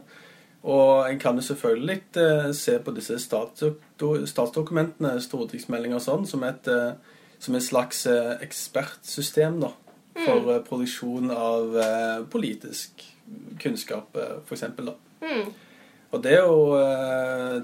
Og 0.68 1.12
en 1.12 1.20
kan 1.20 1.36
jo 1.36 1.42
selvfølgelig 1.42 2.02
eh, 2.18 2.54
se 2.56 2.80
på 2.80 2.92
disse 2.92 3.20
statsdokumentene, 3.20 5.22
stortingsmeldinger 5.22 6.00
og 6.00 6.04
sånn, 6.04 6.26
som 6.28 6.44
et, 6.48 6.68
eh, 6.68 6.96
som 7.40 7.56
et 7.56 7.64
slags 7.64 8.06
eh, 8.10 8.34
ekspertsystem 8.44 9.62
da, 9.62 9.70
for 10.18 10.48
mm. 10.48 10.64
produksjon 10.68 11.32
av 11.32 11.78
eh, 11.84 12.20
politisk 12.32 13.06
kunnskap, 13.62 14.18
f.eks. 14.48 14.64
Mm. 15.24 15.48
Og 16.16 16.24
det 16.24 16.38
er 16.38 16.46
jo 16.48 16.60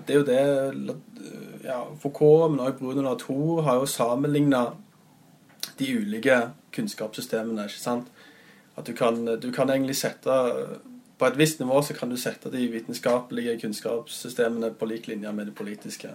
det, 0.04 0.12
er 0.12 0.18
jo 0.18 0.26
det 0.28 0.42
ja, 1.64 1.78
Foucault, 2.02 2.52
men 2.52 2.60
også 2.60 2.80
Bruno 2.82 3.02
Latour, 3.06 3.62
har 3.64 3.80
jo 3.80 3.86
sammenligna 3.88 4.66
de 5.80 5.88
ulike 5.96 6.36
kunnskapssystemene. 6.76 7.68
ikke 7.68 7.80
sant? 7.80 8.08
At 8.78 8.88
du 8.88 8.94
kan, 8.98 9.26
du 9.38 9.52
kan 9.54 9.70
egentlig 9.70 9.96
sette 10.00 10.34
På 11.18 11.28
et 11.28 11.38
visst 11.38 11.60
nivå 11.60 11.82
så 11.86 11.94
kan 11.94 12.10
du 12.10 12.18
sette 12.18 12.50
de 12.50 12.68
vitenskapelige 12.68 13.60
kunnskapssystemene 13.62 14.72
på 14.74 14.86
lik 14.90 15.08
linje 15.08 15.32
med 15.32 15.46
det 15.46 15.56
politiske 15.56 16.10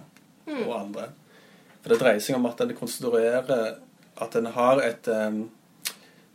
mm. 0.45 0.65
og 0.67 0.73
andre. 0.81 1.05
For 1.81 1.93
det 1.93 2.01
dreier 2.01 2.19
seg 2.19 2.35
om 2.35 2.49
at 2.49 2.61
en 2.61 2.75
konstruerer 2.75 3.79
At 4.19 4.35
en 4.35 4.51
har 4.53 4.83
et 4.83 5.07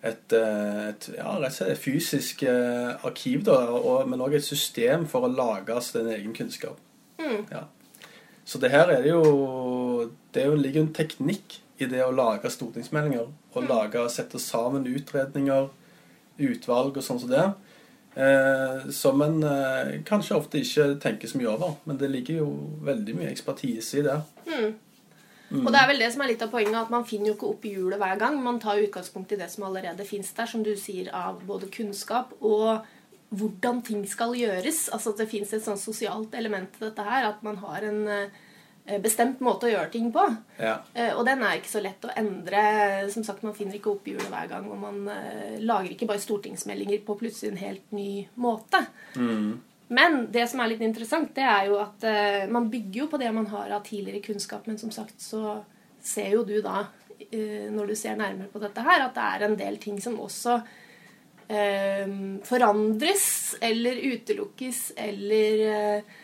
et, 0.04 0.32
et, 0.36 1.06
ja, 1.16 1.30
et 1.48 1.78
fysisk 1.80 2.42
eh, 2.44 2.90
arkiv, 3.08 3.44
da, 3.46 3.56
og, 3.72 4.08
men 4.08 4.20
òg 4.20 4.36
et 4.36 4.44
system 4.44 5.06
for 5.08 5.24
å 5.24 5.32
lage 5.32 5.78
sin 5.86 6.10
egen 6.12 6.34
kunnskap. 6.36 6.76
Mm. 7.16 7.46
Ja. 7.48 7.62
Så 8.44 8.60
det 8.60 8.68
her 8.74 8.90
er 8.92 9.00
det 9.00 9.14
jo 9.14 10.10
Det 10.34 10.42
ligger 10.58 10.82
jo 10.82 10.86
en 10.86 10.96
teknikk 10.96 11.54
i 11.78 11.88
det 11.90 12.02
å 12.04 12.14
lage 12.14 12.50
stortingsmeldinger. 12.52 13.30
Og 13.54 13.62
mm. 13.62 13.68
lage, 13.70 14.04
sette 14.12 14.40
sammen 14.42 14.86
utredninger, 14.90 15.68
utvalg 16.44 16.98
og 16.98 17.06
sånn 17.06 17.20
som 17.22 17.32
det. 17.32 17.46
Eh, 18.14 18.88
som 18.94 19.22
en 19.26 19.40
eh, 19.42 19.92
kanskje 20.06 20.38
ofte 20.38 20.62
ikke 20.62 20.94
tenker 21.02 21.30
så 21.30 21.40
mye 21.40 21.50
over. 21.50 21.76
Men 21.88 21.98
det 22.00 22.10
ligger 22.12 22.42
jo 22.44 22.48
veldig 22.86 23.18
mye 23.18 23.30
ekspertise 23.32 24.00
i 24.00 24.06
det. 24.06 24.18
Mm. 24.46 24.72
Mm. 25.50 25.66
Og 25.66 25.70
det 25.74 25.80
er 25.80 25.90
vel 25.90 26.02
det 26.02 26.10
som 26.14 26.24
er 26.24 26.32
litt 26.32 26.42
av 26.42 26.50
poenget, 26.50 26.78
at 26.80 26.92
man 26.94 27.06
finner 27.06 27.30
jo 27.30 27.36
ikke 27.36 27.50
opp 27.52 27.66
i 27.66 27.74
hjulet 27.76 28.00
hver 28.00 28.20
gang. 28.22 28.40
Man 28.42 28.62
tar 28.62 28.80
utgangspunkt 28.82 29.34
i 29.34 29.38
det 29.38 29.50
som 29.52 29.66
allerede 29.68 30.06
fins 30.08 30.32
der, 30.34 30.50
som 30.50 30.64
du 30.66 30.72
sier, 30.78 31.10
av 31.14 31.42
både 31.46 31.70
kunnskap 31.74 32.32
og 32.40 32.86
hvordan 33.34 33.82
ting 33.82 34.02
skal 34.06 34.34
gjøres. 34.38 34.86
Altså 34.94 35.12
at 35.12 35.22
det 35.22 35.30
fins 35.30 35.52
et 35.54 35.64
sånn 35.66 35.78
sosialt 35.80 36.34
element 36.38 36.78
i 36.78 36.86
dette 36.86 37.06
her. 37.06 37.28
At 37.32 37.42
man 37.46 37.58
har 37.62 37.86
en 37.86 38.02
Eh, 38.14 38.42
bestemt 38.84 39.40
måte 39.40 39.64
å 39.68 39.72
gjøre 39.72 39.90
ting 39.92 40.10
på. 40.12 40.22
Ja. 40.60 40.76
Eh, 40.92 41.12
og 41.16 41.24
den 41.24 41.40
er 41.44 41.56
ikke 41.56 41.72
så 41.72 41.80
lett 41.84 42.04
å 42.04 42.12
endre. 42.20 42.64
Som 43.12 43.24
sagt, 43.24 43.44
Man 43.44 43.56
finner 43.56 43.78
ikke 43.78 43.94
opp 43.94 44.08
hjulet 44.08 44.28
hver 44.28 44.50
gang. 44.50 44.66
Og 44.68 44.80
man 44.80 45.06
uh, 45.08 45.54
lager 45.60 45.94
ikke 45.94 46.08
bare 46.10 46.20
stortingsmeldinger 46.20 47.00
på 47.06 47.16
plutselig 47.20 47.54
en 47.54 47.62
helt 47.62 47.94
ny 47.96 48.26
måte. 48.36 48.82
Mm. 49.16 49.54
Men 49.94 50.18
det 50.32 50.44
som 50.50 50.60
er 50.60 50.72
litt 50.72 50.84
interessant, 50.84 51.32
det 51.36 51.44
er 51.44 51.68
jo 51.68 51.76
at 51.78 52.04
man 52.50 52.70
bygger 52.72 53.02
jo 53.02 53.06
på 53.12 53.18
det 53.20 53.28
man 53.36 53.46
har 53.52 53.74
av 53.76 53.82
tidligere 53.84 54.24
kunnskap. 54.24 54.64
Men 54.66 54.80
som 54.80 54.90
sagt 54.92 55.20
så 55.22 55.58
ser 56.02 56.32
jo 56.32 56.40
du 56.48 56.56
da, 56.64 56.86
når 57.28 57.92
du 57.92 57.94
ser 57.94 58.16
nærmere 58.16 58.48
på 58.50 58.62
dette 58.64 58.80
her, 58.84 59.04
at 59.04 59.14
det 59.14 59.26
er 59.28 59.44
en 59.44 59.58
del 59.60 59.76
ting 59.84 60.00
som 60.02 60.16
også 60.24 60.56
forandres 62.48 63.28
eller 63.60 64.00
utelukkes 64.08 64.80
eller 65.04 65.64
eh, 65.68 66.14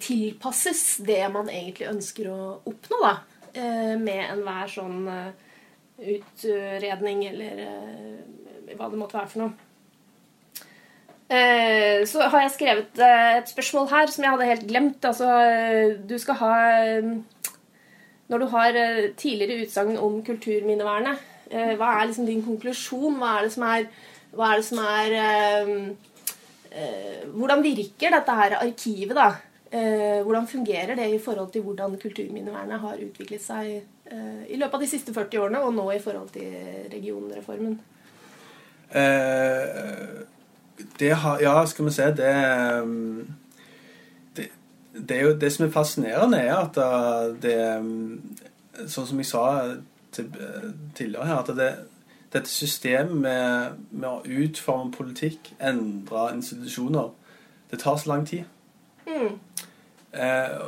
tilpasses 0.00 1.02
det 1.04 1.20
man 1.28 1.50
egentlig 1.52 1.90
ønsker 1.90 2.30
å 2.32 2.38
oppnå, 2.64 2.98
da. 3.02 3.16
Eh, 3.52 3.96
med 4.00 4.30
enhver 4.32 4.70
sånn 4.72 5.02
eh, 5.12 5.50
utredning 6.14 7.26
eller 7.28 7.58
eh, 7.66 8.70
hva 8.78 8.88
det 8.88 9.00
måtte 9.00 9.18
være 9.18 9.28
for 9.28 9.42
noe. 9.42 9.52
Eh, 11.32 12.04
så 12.08 12.24
har 12.32 12.46
jeg 12.46 12.54
skrevet 12.54 13.02
eh, 13.04 13.34
et 13.42 13.52
spørsmål 13.52 13.90
her 13.92 14.12
som 14.12 14.24
jeg 14.24 14.34
hadde 14.34 14.48
helt 14.48 14.64
glemt. 14.70 15.04
Altså, 15.04 15.28
du 16.00 16.16
skal 16.20 16.40
ha 16.40 16.56
Når 18.32 18.38
du 18.38 18.46
har 18.54 18.76
tidligere 19.20 19.66
utsagn 19.66 19.98
om 20.00 20.22
kulturminnevernet, 20.24 21.28
hva 21.76 21.88
er 21.98 22.06
liksom 22.08 22.24
din 22.24 22.40
konklusjon? 22.40 23.18
Hva 23.20 23.34
er 23.36 23.44
det 23.44 23.52
som 23.52 23.66
er, 23.68 23.90
hva 24.32 24.54
er, 24.54 24.62
det 24.62 24.64
som 24.64 24.78
er 24.80 25.16
Eh, 25.18 26.11
hvordan 27.32 27.62
virker 27.64 28.14
dette 28.14 28.36
her 28.38 28.58
arkivet, 28.60 29.16
da? 29.16 29.30
Eh, 29.72 30.22
hvordan 30.22 30.48
fungerer 30.48 30.94
det 30.94 31.14
i 31.14 31.18
forhold 31.18 31.50
til 31.52 31.62
hvordan 31.64 31.96
kulturminnevernet 32.00 32.80
har 32.80 32.98
utviklet 33.00 33.40
seg 33.40 33.70
eh, 33.80 34.42
i 34.52 34.58
løpet 34.60 34.74
av 34.76 34.82
de 34.84 34.88
siste 34.90 35.14
40 35.16 35.40
årene, 35.40 35.62
og 35.64 35.72
nå 35.72 35.86
i 35.94 36.02
forhold 36.02 36.28
til 36.34 36.52
regionreformen? 36.92 37.80
det 41.00 41.12
har 41.16 41.40
Ja, 41.40 41.64
skal 41.64 41.86
vi 41.86 41.90
se 41.90 42.10
Det, 42.12 42.32
det, 44.36 44.48
det, 44.92 45.22
jo, 45.22 45.30
det 45.40 45.52
som 45.52 45.64
er 45.64 45.70
fascinerende, 45.72 46.36
er 46.36 46.52
at 46.58 46.76
det 47.40 47.56
Sånn 48.92 49.06
som 49.06 49.18
jeg 49.20 49.30
sa 49.30 49.46
tidligere 50.12 51.24
her, 51.24 51.40
at 51.40 51.56
det 51.56 51.70
dette 52.32 52.50
systemet 52.50 53.16
med, 53.16 53.78
med, 53.90 54.08
å 54.08 54.42
utforme 54.44 54.92
politikk, 54.94 55.52
endre 55.60 56.30
institusjoner, 56.34 57.10
det 57.70 57.80
tar 57.80 57.96
så 58.00 58.12
lang 58.12 58.26
tid. 58.28 58.44
Mm. 59.06 59.38
Eh, 60.12 60.58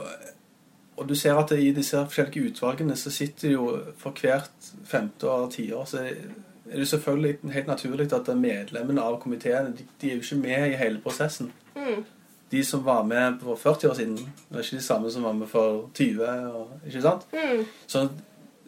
og 0.96 1.08
du 1.08 1.14
ser 1.14 1.34
at 1.34 1.52
i 1.56 1.72
disse 1.74 1.98
forskjellige 2.06 2.50
utvalgene 2.50 2.96
så 2.96 3.10
sitter 3.10 3.54
jo 3.56 3.68
for 3.98 4.16
hvert 4.20 4.72
femte 4.86 5.28
og 5.28 5.52
tiår 5.52 5.86
så 5.90 6.02
er 6.04 6.78
det 6.78 6.88
selvfølgelig 6.88 7.52
helt 7.52 7.66
naturlig 7.66 8.12
at 8.12 8.30
medlemmene 8.36 9.02
av 9.02 9.18
komiteene 9.20 9.74
de, 9.76 9.86
de, 10.00 10.10
er 10.10 10.14
jo 10.14 10.22
ikke 10.22 10.40
med 10.40 10.68
i 10.70 10.78
hele 10.80 11.00
prosessen. 11.02 11.52
Mm. 11.76 12.04
De 12.50 12.62
som 12.64 12.84
var 12.84 13.02
med 13.02 13.40
for 13.42 13.56
40 13.56 13.90
år 13.90 13.94
siden, 13.94 14.16
det 14.16 14.56
er 14.56 14.62
ikke 14.62 14.76
de 14.76 14.82
samme 14.82 15.10
som 15.10 15.22
var 15.22 15.32
med 15.32 15.46
for 15.50 15.90
20. 15.94 16.22
Og, 16.54 16.70
ikke 16.86 17.02
sant? 17.02 17.26
Mm. 17.32 17.64
Så 17.86 18.08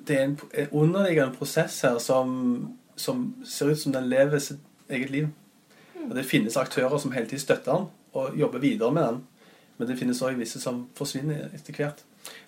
det 0.08 0.18
er 0.18 0.24
en, 0.24 0.38
en 0.54 0.68
underliggende 0.72 1.34
prosess 1.38 1.80
her 1.80 1.98
som 1.98 2.36
som 2.96 3.28
ser 3.44 3.72
ut 3.72 3.80
som 3.80 3.94
den 3.94 4.08
lever 4.10 4.42
sitt 4.42 4.62
eget 4.88 5.12
liv. 5.12 5.30
Og 6.06 6.14
det 6.16 6.26
finnes 6.28 6.56
aktører 6.56 6.98
som 7.02 7.12
hele 7.14 7.28
tiden 7.28 7.42
støtter 7.42 7.72
den 7.72 7.88
og 8.16 8.36
jobber 8.38 8.62
videre 8.62 8.92
med 8.92 9.04
den. 9.04 9.22
Men 9.76 9.88
det 9.88 9.98
finnes 9.98 10.22
også 10.22 10.38
visse 10.38 10.60
som 10.62 10.86
forsvinner 10.96 11.50
etter 11.54 11.76
hvert. 11.76 12.00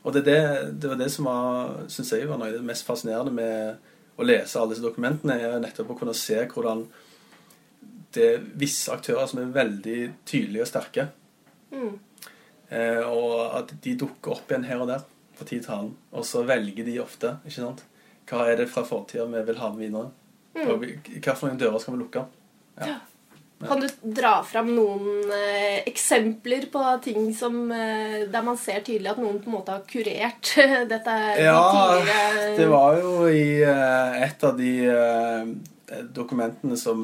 Og 0.03 0.15
det, 0.15 0.25
det, 0.25 0.39
det 0.81 0.91
var 0.91 0.99
det 0.99 1.11
som 1.13 1.29
var, 1.29 1.75
synes 1.93 2.13
jeg 2.15 2.29
var 2.29 2.41
noe 2.41 2.49
av 2.49 2.57
det 2.57 2.67
mest 2.67 2.87
fascinerende 2.87 3.35
med 3.35 4.19
å 4.19 4.27
lese 4.27 4.59
alle 4.59 4.73
disse 4.73 4.83
dokumentene, 4.83 5.37
er 5.37 5.61
nettopp 5.63 5.93
å 5.93 5.99
kunne 5.99 6.17
se 6.17 6.41
hvordan 6.51 6.87
det 8.17 8.25
er 8.25 8.47
visse 8.59 8.91
aktører 8.91 9.29
som 9.29 9.43
er 9.43 9.53
veldig 9.55 9.99
tydelige 10.27 10.65
og 10.65 10.71
sterke. 10.71 11.05
Mm. 11.71 11.99
Eh, 12.73 13.05
og 13.05 13.59
at 13.61 13.75
de 13.85 13.95
dukker 14.01 14.39
opp 14.39 14.51
igjen 14.51 14.67
her 14.69 14.83
og 14.83 14.91
der 14.91 15.05
på 15.39 15.47
tid 15.47 15.67
til 15.67 15.75
annen. 15.75 15.93
Og 16.17 16.27
så 16.27 16.43
velger 16.49 16.89
de 16.89 16.97
ofte. 17.03 17.37
ikke 17.45 17.61
sant? 17.61 17.85
Hva 18.29 18.49
er 18.49 18.59
det 18.61 18.71
fra 18.73 18.85
fortida 18.89 19.29
vi 19.29 19.45
vil 19.51 19.61
ha 19.61 19.71
med 19.75 19.85
videre? 19.85 20.11
Mm. 20.57 20.75
Hvilke 20.81 21.37
dører 21.61 21.79
skal 21.79 21.95
vi 21.95 22.03
lukke? 22.03 22.25
Ja. 22.81 22.99
Kan 23.59 23.81
du 23.83 23.89
dra 24.15 24.37
fram 24.47 24.69
noen 24.71 25.33
eh, 25.35 25.81
eksempler 25.91 26.69
på 26.71 26.83
ting 27.03 27.33
som, 27.35 27.57
eh, 27.75 28.21
der 28.31 28.45
man 28.47 28.59
ser 28.61 28.85
tydelig 28.87 29.11
at 29.11 29.19
noen 29.19 29.41
på 29.43 29.51
en 29.51 29.57
måte 29.57 29.75
har 29.75 29.83
kurert 29.89 30.53
dette 30.93 31.17
ja, 31.43 31.57
tidligere 31.75 32.53
Det 32.61 32.69
var 32.71 33.01
jo 33.01 33.15
i 33.27 33.59
eh, 33.67 34.21
et 34.29 34.47
av 34.47 34.55
de 34.61 34.73
eh, 34.93 35.51
dokumentene 36.15 36.79
som, 36.79 37.03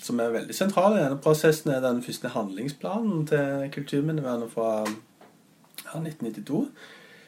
som 0.00 0.24
er 0.24 0.34
veldig 0.38 0.56
sentrale 0.56 0.96
i 0.96 1.02
denne 1.02 1.20
prosessen, 1.20 1.74
er 1.74 1.84
den 1.84 2.00
første 2.06 2.30
handlingsplanen 2.32 3.26
til 3.28 3.68
Kulturminnevernet 3.74 4.54
fra 4.54 4.86
ja, 4.86 6.00
1992. 6.00 6.64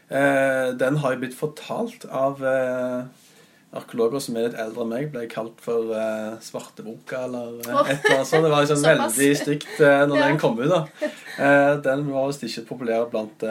Eh, 0.08 0.68
den 0.78 1.00
har 1.02 1.14
jo 1.14 1.22
blitt 1.24 1.34
fortalt 1.34 2.06
av 2.06 2.42
eh, 2.46 3.25
arkeologer 3.76 4.22
som 4.24 4.36
er 4.36 4.48
litt 4.48 4.58
eldre 4.62 4.84
enn 4.84 4.92
meg, 4.92 5.08
ble 5.12 5.24
kalt 5.30 5.62
for 5.64 5.92
uh, 5.92 6.36
svarteboka 6.42 7.22
eller 7.28 7.56
uh, 7.62 7.80
et 7.84 8.00
eller 8.00 8.18
annet 8.18 8.30
sånt. 8.30 8.46
Det 8.46 8.52
var 8.52 8.66
liksom 8.66 8.84
veldig 8.90 9.30
stygt 9.42 9.72
uh, 9.80 10.02
når 10.08 10.18
ja. 10.20 10.26
den 10.26 10.42
kom 10.42 10.60
ut. 10.60 10.70
da. 10.72 10.82
Uh, 11.38 11.72
den 11.86 12.06
var 12.10 12.30
visst 12.30 12.46
ikke 12.48 12.68
populær 12.74 13.08
blant, 13.12 13.44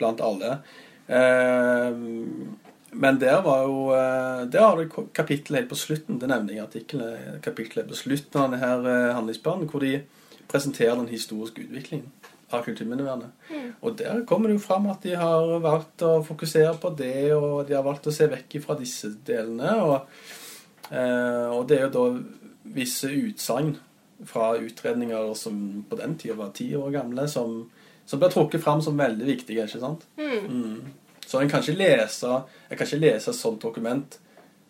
blant 0.00 0.24
alle. 0.24 0.58
Men 2.92 3.18
der 3.20 3.42
var 3.42 3.62
jo 3.62 3.90
eh, 3.94 4.46
Der 4.50 4.60
har 4.60 4.76
du 4.76 5.06
kapittelet 5.14 5.60
helt 5.60 5.68
på 5.68 5.78
slutten. 5.78 6.18
Det 6.20 6.28
nevner 6.28 6.54
jeg 6.54 6.58
i 6.58 6.64
artikkelen. 6.66 7.40
Kapittelet 7.42 7.88
på 7.88 7.98
slutten 7.98 8.40
av 8.40 8.50
denne 8.50 8.96
eh, 8.96 9.14
handlingsplanen, 9.14 9.70
hvor 9.70 9.84
de 9.84 10.00
presenterer 10.50 10.96
den 10.98 11.10
historiske 11.12 11.62
utviklingen 11.62 12.10
av 12.56 12.64
kulturminnevernet. 12.66 13.32
Mm. 13.50 13.68
Og 13.80 13.96
der 13.98 14.24
kommer 14.28 14.50
det 14.50 14.58
jo 14.58 14.64
fram 14.64 14.88
at 14.90 15.04
de 15.06 15.14
har 15.18 15.52
valgt 15.62 16.04
å 16.06 16.12
fokusere 16.26 16.74
på 16.82 16.92
det, 16.98 17.32
og 17.36 17.66
de 17.68 17.76
har 17.76 17.86
valgt 17.86 18.08
å 18.10 18.14
se 18.14 18.28
vekk 18.30 18.58
fra 18.64 18.76
disse 18.78 19.12
delene. 19.26 19.76
Og, 19.84 20.24
eh, 20.90 21.46
og 21.50 21.68
det 21.70 21.78
er 21.78 21.86
jo 21.86 21.94
da 21.96 22.06
visse 22.74 23.10
utsagn 23.10 23.74
fra 24.26 24.52
utredninger 24.60 25.34
som 25.38 25.84
på 25.88 25.96
den 25.96 26.16
tida 26.20 26.36
var 26.38 26.50
ti 26.56 26.68
år 26.76 26.90
gamle, 26.94 27.28
som, 27.28 27.62
som 28.06 28.20
blir 28.20 28.32
trukket 28.32 28.62
fram 28.64 28.82
som 28.84 28.98
veldig 28.98 29.26
viktige. 29.26 29.64
ikke 29.64 29.80
sant? 29.80 30.06
Mm. 30.20 30.50
Mm. 30.50 31.20
Så 31.26 31.40
en 31.40 31.50
kan 31.50 31.62
ikke 31.62 31.78
lese 31.78 32.26
jeg 32.26 32.78
kan 32.78 32.86
ikke 32.86 33.04
lese 33.04 33.30
et 33.30 33.38
sånt 33.38 33.62
dokument 33.62 34.18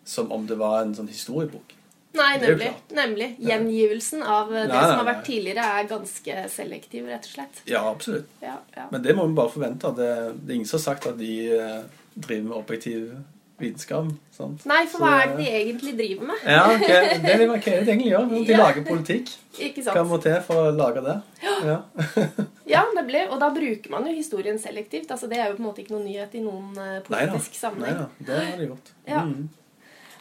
som 0.05 0.31
om 0.31 0.45
det 0.47 0.57
var 0.57 0.81
en 0.81 0.95
sånn 0.97 1.09
historiebok. 1.09 1.75
Nei, 2.13 2.31
nemlig. 2.41 2.71
nemlig. 2.91 3.27
Gjengivelsen 3.39 4.23
av 4.23 4.49
det 4.51 4.65
nei, 4.67 4.79
som 4.83 4.97
har 4.99 5.07
vært 5.07 5.25
tidligere, 5.27 5.67
er 5.79 5.89
ganske 5.89 6.45
selektiv, 6.51 7.05
rett 7.07 7.27
og 7.27 7.35
slett. 7.37 7.61
Ja, 7.69 7.83
absolutt. 7.87 8.31
Ja, 8.43 8.57
ja. 8.75 8.87
Men 8.91 9.05
det 9.05 9.15
må 9.15 9.27
vi 9.29 9.37
bare 9.37 9.53
forvente. 9.53 9.93
Det, 9.95 10.09
det 10.41 10.51
er 10.51 10.57
ingen 10.59 10.67
som 10.67 10.81
har 10.81 10.87
sagt 10.89 11.07
at 11.07 11.19
de 11.21 11.35
eh, 11.55 11.77
driver 12.17 12.49
med 12.49 12.57
objektiv 12.57 13.13
vitenskap. 13.61 14.09
Sant? 14.33 14.65
Nei, 14.67 14.81
for 14.89 15.03
hva 15.03 15.11
er 15.21 15.31
det 15.31 15.37
de 15.39 15.53
egentlig 15.61 15.93
driver 15.99 16.31
med? 16.31 16.43
ja, 16.49 16.65
okay. 16.73 17.21
Det 17.21 17.35
er 17.35 17.45
markerer 17.53 17.77
er 17.77 17.85
det 17.85 17.93
egentlig 17.93 18.11
gjør. 18.11 18.27
De 18.33 18.59
lager 18.59 18.85
politikk. 18.89 19.31
Ikke 19.59 19.85
sant? 19.85 19.95
Hva 19.95 20.03
må 20.09 20.19
til 20.23 20.37
for 20.47 20.65
å 20.65 20.75
lage 20.75 21.05
det? 21.05 21.17
Ja, 21.45 21.77
ja 22.73 22.83
nemlig. 22.97 23.23
Og 23.29 23.39
da 23.43 23.51
bruker 23.55 23.95
man 23.95 24.09
jo 24.09 24.17
historien 24.17 24.59
selektivt. 24.59 25.07
Altså, 25.13 25.31
det 25.31 25.39
er 25.39 25.51
jo 25.51 25.57
på 25.59 25.63
en 25.63 25.69
måte 25.69 25.85
ikke 25.85 25.95
noe 25.95 26.03
nyhet 26.03 26.35
i 26.35 26.43
noen 26.43 26.75
politisk 27.07 27.55
Neida. 27.55 27.63
sammenheng. 27.63 28.03
Nei 28.03 28.03
da, 28.03 28.29
det 28.31 28.45
har 28.49 28.59
de 28.59 28.71
gjort. 28.73 28.95
Ja. 29.07 29.25
Mm. 29.29 29.49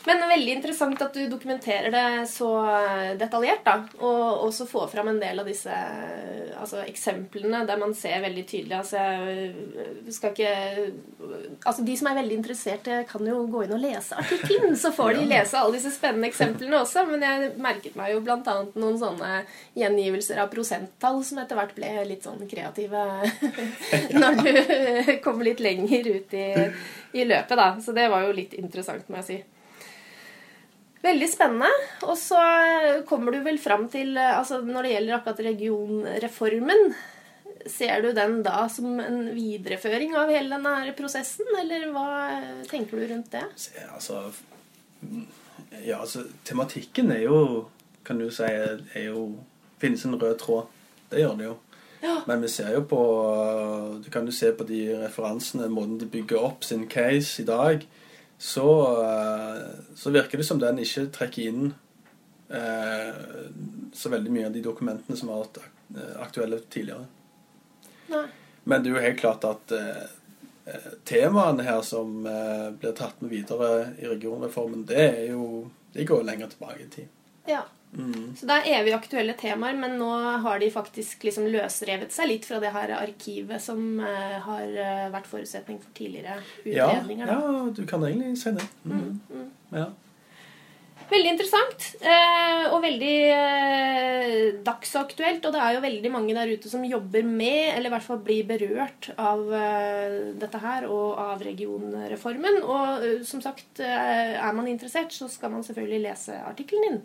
Men 0.07 0.23
veldig 0.31 0.53
interessant 0.57 1.03
at 1.05 1.13
du 1.13 1.27
dokumenterer 1.29 1.93
det 1.93 2.05
så 2.31 2.49
detaljert, 3.21 3.61
da. 3.67 3.75
Og 4.01 4.47
også 4.47 4.65
får 4.69 4.87
fram 4.95 5.11
en 5.13 5.21
del 5.21 5.43
av 5.43 5.49
disse 5.49 5.75
altså, 6.57 6.81
eksemplene 6.89 7.67
der 7.69 7.81
man 7.81 7.93
ser 7.97 8.23
veldig 8.25 8.45
tydelig 8.49 8.79
Altså, 8.79 9.03
jeg 10.07 10.15
skal 10.17 10.33
ikke 10.33 10.55
Altså, 11.67 11.85
de 11.85 11.97
som 12.01 12.09
er 12.09 12.17
veldig 12.23 12.39
interesserte, 12.39 13.03
kan 13.11 13.29
jo 13.29 13.43
gå 13.53 13.67
inn 13.67 13.77
og 13.77 13.83
lese 13.83 14.17
artikkelen, 14.17 14.73
så 14.81 14.93
får 14.97 15.19
de 15.19 15.29
lese 15.29 15.61
alle 15.61 15.77
disse 15.77 15.93
spennende 15.93 16.31
eksemplene 16.31 16.81
også. 16.81 17.05
Men 17.11 17.27
jeg 17.27 17.53
merket 17.61 18.01
meg 18.01 18.15
jo 18.15 18.25
bl.a. 18.25 18.57
noen 18.81 18.99
sånne 19.01 19.45
gjengivelser 19.77 20.41
av 20.41 20.51
prosenttall 20.53 21.21
som 21.27 21.43
etter 21.43 21.61
hvert 21.61 21.77
ble 21.77 21.93
litt 22.09 22.25
sånn 22.25 22.49
kreative 22.49 23.05
når 24.21 24.41
du 24.41 25.15
kommer 25.25 25.51
litt 25.51 25.61
lenger 25.61 26.09
ut 26.09 26.37
i, 26.41 26.51
i 27.21 27.29
løpet, 27.29 27.57
da. 27.61 27.73
Så 27.85 27.93
det 27.97 28.09
var 28.13 28.25
jo 28.25 28.37
litt 28.37 28.57
interessant, 28.57 29.09
må 29.13 29.21
jeg 29.21 29.29
si. 29.29 29.41
Veldig 31.01 31.29
spennende. 31.33 31.71
Og 32.05 32.17
så 32.21 32.41
kommer 33.09 33.33
du 33.33 33.41
vel 33.45 33.59
fram 33.61 33.87
til 33.93 34.19
altså 34.21 34.61
Når 34.65 34.85
det 34.85 34.93
gjelder 34.95 35.17
akkurat 35.17 35.43
regionreformen, 35.49 36.93
ser 37.67 38.03
du 38.05 38.13
den 38.17 38.41
da 38.45 38.65
som 38.73 39.01
en 39.01 39.23
videreføring 39.37 40.15
av 40.17 40.33
hele 40.33 40.57
denne 40.57 40.95
prosessen, 40.97 41.49
eller 41.61 41.89
hva 41.93 42.07
tenker 42.71 43.01
du 43.01 43.07
rundt 43.11 43.33
det? 43.35 43.45
Altså, 43.93 44.23
ja, 45.85 46.01
altså 46.01 46.25
Tematikken 46.45 47.13
er 47.13 47.25
jo, 47.27 47.41
kan 48.05 48.21
du 48.21 48.29
si, 48.33 48.49
er 48.49 49.09
jo 49.11 49.31
Finnes 49.81 50.03
en 50.05 50.13
rød 50.21 50.35
tråd. 50.37 50.67
Det 51.09 51.23
gjør 51.23 51.37
det 51.39 51.45
jo. 51.47 51.53
Ja. 52.03 52.19
Men 52.29 52.43
vi 52.45 52.49
ser 52.53 52.75
jo 52.75 52.83
på 52.89 52.99
Du 54.05 54.11
kan 54.13 54.27
jo 54.29 54.33
se 54.33 54.51
på 54.53 54.67
de 54.69 54.81
referansene, 55.01 55.71
måten 55.73 55.97
de 56.01 56.09
bygger 56.09 56.45
opp 56.45 56.65
sin 56.69 56.85
case 56.89 57.41
i 57.41 57.47
dag 57.49 57.87
så, 58.41 59.03
eh, 59.05 59.63
så, 59.95 60.11
virker 60.11 60.39
det 60.39 60.45
som 60.49 60.59
den 60.59 60.79
ikke 60.81 61.11
trekker 61.13 61.49
inn 61.51 61.67
eh, 62.49 63.19
så 63.93 64.09
veldig 64.09 64.33
mye 64.33 64.47
av 64.49 64.55
de 64.55 64.63
dokumentene 64.65 65.19
som 65.19 65.29
har 65.29 65.43
vært 65.43 65.61
eh, 65.61 66.15
aktuelle 66.25 66.63
tidligere. 66.73 67.05
Nei. 68.09 68.25
Men 68.65 68.81
det 68.81 68.89
er 68.89 68.97
jo 68.97 69.03
helt 69.05 69.21
klart 69.21 69.45
at 69.45 69.75
eh, 69.77 70.07
eh, 70.73 70.89
temaene 71.05 71.69
her 71.69 71.85
som 71.85 72.25
eh, 72.25 72.71
blir 72.81 72.97
tatt 72.97 73.21
med 73.21 73.35
videre 73.35 73.91
i 74.01 74.09
regionreformen, 74.09 74.87
det 74.89 75.05
jo 75.29 75.69
det 75.93 76.09
går 76.09 76.25
lenger 76.25 76.55
tilbake 76.55 76.87
i 76.87 76.91
tid. 76.97 77.13
Ja. 77.51 77.67
Mm. 77.91 78.37
Så 78.39 78.47
det 78.47 78.57
er 78.57 78.69
evig 78.79 78.93
aktuelle 78.95 79.35
temaer, 79.39 79.79
men 79.79 79.97
nå 79.99 80.11
har 80.45 80.61
de 80.63 80.69
faktisk 80.71 81.25
liksom 81.27 81.49
løsrevet 81.51 82.13
seg 82.15 82.29
litt 82.31 82.45
fra 82.47 82.61
det 82.63 82.71
her 82.75 82.93
arkivet 83.01 83.63
som 83.63 83.81
uh, 83.99 84.37
har 84.45 84.77
uh, 84.77 85.09
vært 85.15 85.27
forutsetning 85.31 85.81
for 85.83 85.91
tidligere 85.97 86.39
utredninger. 86.63 87.27
Ja, 87.27 87.41
ja, 87.41 87.65
du 87.75 87.83
kan 87.91 88.07
egentlig 88.07 88.37
si 88.39 88.55
det. 88.55 88.69
Mm. 88.85 88.95
Mm, 89.01 89.19
mm. 89.35 89.51
ja. 89.81 89.89
Veldig 91.11 91.31
interessant 91.33 91.89
uh, 92.05 92.69
og 92.71 92.85
veldig 92.85 93.15
dagsaktuelt. 94.63 95.43
Og 95.43 95.57
det 95.57 95.65
er 95.65 95.75
jo 95.75 95.83
veldig 95.83 96.13
mange 96.15 96.37
der 96.37 96.53
ute 96.55 96.71
som 96.71 96.87
jobber 96.87 97.27
med, 97.27 97.73
eller 97.73 97.91
i 97.91 97.95
hvert 97.97 98.07
fall 98.07 98.23
blir 98.23 98.47
berørt 98.47 99.11
av 99.19 99.43
dette 100.39 100.63
her 100.63 100.87
og 100.87 101.19
av 101.19 101.43
regionreformen. 101.43 102.61
Og 102.63 103.27
som 103.27 103.43
sagt, 103.43 103.83
er 103.83 104.55
man 104.55 104.71
interessert, 104.71 105.11
så 105.11 105.27
skal 105.27 105.51
man 105.57 105.67
selvfølgelig 105.67 106.05
lese 106.07 106.39
artikkelen 106.47 106.87
din. 106.87 107.03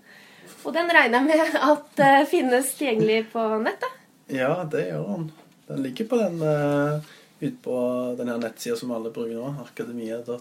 Og 0.63 0.73
den 0.73 0.89
regner 0.91 1.21
jeg 1.21 1.27
med 1.27 1.57
at 1.59 2.01
uh, 2.01 2.21
finnes 2.29 2.71
tilgjengelig 2.77 3.25
på 3.33 3.43
nettet? 3.63 4.01
Ja, 4.33 4.63
det 4.71 4.87
gjør 4.87 5.05
den. 5.11 5.27
Den 5.69 5.81
ligger 5.85 6.09
på 6.09 6.19
den 6.19 6.41
uh, 6.41 7.13
ute 7.39 7.57
på 7.63 7.77
denne 8.17 8.37
nettsida 8.41 8.77
som 8.79 8.93
alle 8.95 9.11
bruker 9.13 9.35
nå, 9.37 9.51
akademia.edu. 9.65 10.37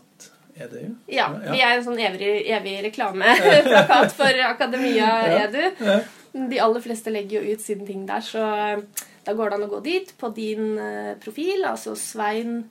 Ja, 1.07 1.29
ja, 1.33 1.51
vi 1.51 1.62
er 1.64 1.77
en 1.77 1.87
sånn 1.87 2.01
evig, 2.01 2.31
evig 2.57 2.77
reklameplakat 2.88 4.14
for 4.21 4.45
Akademia 4.49 5.11
Edu. 5.40 5.64
Ja, 5.83 5.99
De 6.35 6.61
aller 6.62 6.83
fleste 6.83 7.12
legger 7.14 7.43
jo 7.43 7.55
ut 7.55 7.62
sine 7.62 7.87
ting 7.87 8.07
der, 8.09 8.23
så 8.25 8.43
eh, 8.43 9.05
da 9.27 9.35
går 9.35 9.51
det 9.51 9.59
an 9.59 9.67
å 9.67 9.73
gå 9.73 9.83
dit 9.85 10.11
på 10.21 10.31
din 10.37 10.75
profil, 11.23 11.62
altså 11.64 11.95
Svein 11.99 12.64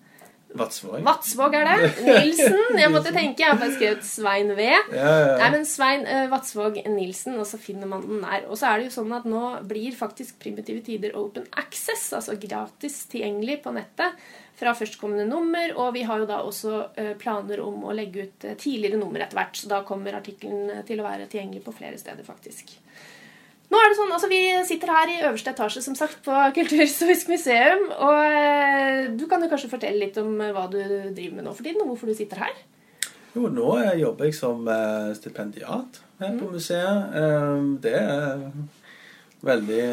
Vatsvåg. 0.54 1.00
Vatsvåg 1.06 1.56
er 1.58 1.66
det. 1.70 1.89
Nilsen. 2.06 2.78
Jeg 2.78 2.92
måtte 2.94 3.13
tenke. 3.16 3.42
Jeg 3.42 3.50
har 3.50 3.60
bare 3.62 3.74
skrevet 3.74 4.06
Svein 4.06 4.52
V. 4.54 4.68
Ja, 4.68 4.84
ja, 4.94 5.16
ja. 5.32 5.34
Nei, 5.42 5.50
men 5.56 5.66
Svein 5.70 6.06
uh, 6.06 6.28
Vatsvåg 6.32 6.78
Nilsen, 6.94 7.39
og 7.42 7.48
så 7.50 7.58
finner 7.62 7.89
man 7.89 8.06
den 8.06 8.22
der. 8.22 8.46
Og 8.50 8.60
så 8.60 8.70
er 8.70 8.80
det 8.80 8.89
jo 8.89 8.96
sånn 9.00 9.16
at 9.18 9.26
nå 9.30 9.44
blir 9.70 9.98
faktisk 9.98 10.38
Primitive 10.44 10.84
Tider 10.86 11.18
open 11.20 11.48
access, 11.60 12.12
altså 12.13 12.38
gratis 12.42 13.04
tilgjengelig 13.12 13.62
på 13.66 13.74
nettet 13.76 14.22
fra 14.60 14.76
førstkommende 14.78 15.26
nummer. 15.26 15.74
Og 15.82 15.96
vi 15.98 16.06
har 16.06 16.22
jo 16.22 16.30
da 16.30 16.44
også 16.46 16.76
uh, 16.94 17.13
planer 17.20 17.63
om 17.66 17.88
å 17.89 17.98
legge 17.98 18.28
ut 18.28 18.48
uh, 18.50 18.54
tidligere 18.54 19.02
nummer 19.02 19.26
etter 19.26 19.42
hvert. 19.42 19.58
Så 19.58 19.72
da 19.72 19.82
kommer 19.88 20.20
artikkelen 20.20 20.86
til 20.88 21.02
å 21.02 21.08
være 21.08 21.30
tilgjengelig 21.32 21.66
på 21.66 21.76
flere 21.82 21.98
steder, 22.02 22.26
faktisk. 22.28 22.78
Nå 23.73 23.79
er 23.81 23.89
det 23.89 23.97
sånn, 23.97 24.12
altså 24.13 24.29
Vi 24.29 24.41
sitter 24.67 24.91
her 24.93 25.09
i 25.09 25.21
øverste 25.23 25.49
etasje 25.55 25.81
som 25.81 25.95
sagt, 25.97 26.19
på 26.25 26.36
Kulturhistorisk 26.53 27.31
museum. 27.33 27.88
og 27.97 28.19
eh, 28.21 29.09
Du 29.17 29.25
kan 29.31 29.41
jo 29.41 29.49
kanskje 29.49 29.71
fortelle 29.71 30.05
litt 30.05 30.19
om 30.21 30.36
eh, 30.38 30.53
hva 30.53 30.67
du 30.69 30.77
driver 30.77 31.39
med 31.39 31.47
nå 31.47 31.55
for 31.57 31.65
tiden, 31.65 31.81
og 31.81 31.93
hvorfor 31.93 32.12
du 32.12 32.17
sitter 32.17 32.43
her? 32.45 32.53
Jo, 33.33 33.47
Nå 33.49 33.71
jobber 33.97 34.29
jeg 34.29 34.38
som 34.38 34.67
eh, 34.69 35.09
stipendiat 35.17 36.03
her 36.21 36.38
på 36.38 36.45
mm. 36.45 36.53
museet. 36.53 37.17
Det 37.81 37.95
er 37.97 38.45
veldig, 39.43 39.88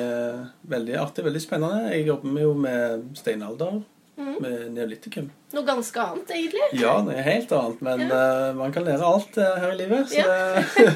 veldig 0.77 1.01
artig, 1.01 1.25
veldig 1.25 1.43
spennende. 1.43 1.95
Jeg 1.95 2.11
jobber 2.13 2.45
jo 2.45 2.53
med 2.67 3.09
steinalder. 3.19 3.81
Mm. 4.21 4.35
Med 4.45 4.65
neolitikum. 4.75 5.31
Noe 5.57 5.65
ganske 5.65 6.03
annet, 6.03 6.33
egentlig? 6.37 6.67
Ja, 6.77 6.99
det 7.07 7.15
er 7.17 7.25
helt 7.25 7.53
annet. 7.57 7.79
Men 7.87 8.03
ja. 8.05 8.19
uh, 8.21 8.57
man 8.59 8.75
kan 8.75 8.85
lære 8.85 9.07
alt 9.07 9.39
uh, 9.41 9.55
her 9.63 9.73
i 9.73 9.79
livet. 9.79 10.13
Ja. 10.13 10.27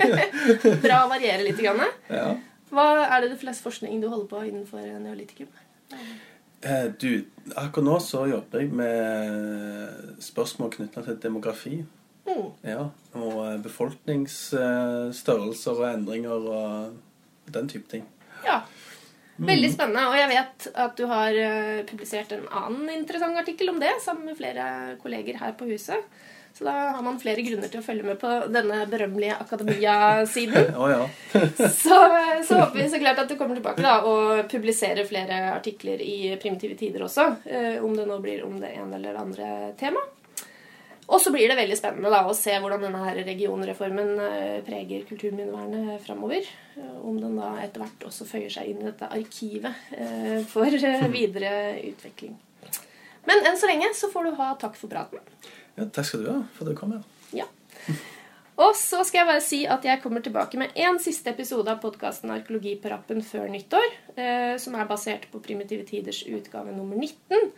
Bra 0.84 0.98
å 1.06 1.12
variere 1.14 1.46
litt. 1.46 1.62
Grann. 1.64 1.80
Ja. 2.12 2.34
Hva 2.74 2.86
er 3.06 3.22
det 3.22 3.32
det 3.32 3.40
flest 3.42 3.62
forskning 3.64 4.00
du 4.02 4.08
holder 4.10 4.28
på 4.30 4.38
innenfor 4.48 4.82
neolitikum? 5.02 5.50
Eh, 6.64 6.84
du, 6.98 7.24
akkurat 7.54 7.84
nå 7.84 8.00
så 8.00 8.26
jobber 8.30 8.60
jeg 8.62 8.70
med 8.72 10.20
spørsmål 10.24 10.70
knytta 10.78 11.02
til 11.04 11.18
demografi. 11.22 11.84
Mm. 12.24 12.48
Ja, 12.64 12.88
og 13.20 13.44
eh, 13.44 13.62
befolkningsstørrelser 13.66 15.74
og 15.76 15.90
endringer 15.90 16.38
og 16.40 16.92
den 17.52 17.68
type 17.68 17.84
ting. 17.90 18.04
Ja. 18.46 18.62
Veldig 19.36 19.68
mm. 19.68 19.74
spennende. 19.74 20.08
Og 20.08 20.16
jeg 20.16 20.28
vet 20.30 20.66
at 20.86 20.96
du 20.96 21.06
har 21.10 21.32
eh, 21.36 21.84
publisert 21.88 22.32
en 22.32 22.48
annen 22.48 22.90
interessant 22.94 23.38
artikkel 23.40 23.68
om 23.74 23.80
det 23.82 24.02
sammen 24.04 24.24
med 24.30 24.36
flere 24.38 24.96
kolleger 25.02 25.36
her 25.42 25.52
på 25.58 25.64
huset. 25.68 26.00
Så 26.58 26.64
da 26.64 26.70
har 26.70 27.02
man 27.02 27.16
flere 27.18 27.42
grunner 27.42 27.66
til 27.66 27.80
å 27.80 27.82
følge 27.82 28.06
med 28.06 28.18
på 28.20 28.30
denne 28.54 28.84
berømmelige 28.86 29.34
akademia-siden. 29.42 30.68
oh, 30.78 30.86
ja. 30.86 31.00
så, 31.58 31.96
så, 32.46 32.58
håper 32.60 32.76
vi 32.78 32.84
så 32.92 33.00
klart 33.02 33.22
at 33.24 33.32
du 33.32 33.34
kommer 33.40 33.58
tilbake 33.58 33.82
da, 33.82 33.96
og 34.06 34.44
publiserer 34.52 35.08
flere 35.08 35.40
artikler 35.50 35.98
i 35.98 36.36
Primitive 36.38 36.76
tider 36.78 37.02
også. 37.08 37.24
Eh, 37.50 37.80
om 37.82 37.96
det 37.98 38.04
nå 38.06 38.20
blir 38.22 38.44
om 38.46 38.60
det 38.62 38.70
ene 38.76 39.00
eller 39.00 39.16
det 39.16 39.24
andre 39.24 39.48
temaet. 39.80 40.12
Og 41.04 41.18
så 41.20 41.34
blir 41.34 41.50
det 41.50 41.58
veldig 41.58 41.76
spennende 41.76 42.08
da, 42.14 42.22
å 42.24 42.36
se 42.38 42.54
hvordan 42.54 42.86
denne 42.86 43.02
her 43.02 43.18
regionreformen 43.26 44.14
eh, 44.28 44.62
preger 44.64 45.02
kulturminnevernet 45.10 46.06
framover. 46.06 46.46
Eh, 46.78 46.94
om 47.02 47.18
den 47.18 47.34
da 47.40 47.50
etter 47.64 47.82
hvert 47.82 48.06
også 48.12 48.28
føyer 48.30 48.54
seg 48.54 48.70
inn 48.70 48.78
i 48.84 48.92
dette 48.92 49.10
arkivet 49.10 50.46
for 50.54 50.70
videre 51.18 51.52
utvikling. 51.82 52.38
Men 53.26 53.42
enn 53.42 53.58
så 53.58 53.66
lenge 53.66 53.90
så 53.98 54.06
får 54.12 54.30
du 54.30 54.34
ha 54.38 54.54
takk 54.60 54.78
for 54.78 54.92
praten. 54.94 55.18
Ja, 55.74 55.86
takk 55.90 56.06
skal 56.06 56.24
du 56.24 56.30
ha 56.30 56.40
for 56.54 56.66
at 56.66 56.74
du 56.74 56.78
kom 56.78 56.92
her. 56.94 57.06
Ja. 57.34 57.48
Og 58.62 58.76
så 58.78 59.00
skal 59.02 59.24
jeg 59.24 59.30
bare 59.32 59.42
si 59.42 59.64
at 59.66 59.86
jeg 59.86 60.00
kommer 60.02 60.22
tilbake 60.22 60.58
med 60.60 60.76
én 60.78 61.00
siste 61.02 61.32
episode 61.32 61.72
av 61.72 61.80
podkasten 61.82 62.30
Arkeologi 62.30 62.76
på 62.78 62.92
rappen 62.92 63.24
før 63.26 63.48
nyttår, 63.50 63.88
eh, 64.14 64.54
som 64.62 64.76
er 64.78 64.86
basert 64.86 65.26
på 65.32 65.42
Primitive 65.42 65.82
Tiders 65.88 66.22
utgave 66.30 66.70
nummer 66.76 66.94
19. 66.94 67.50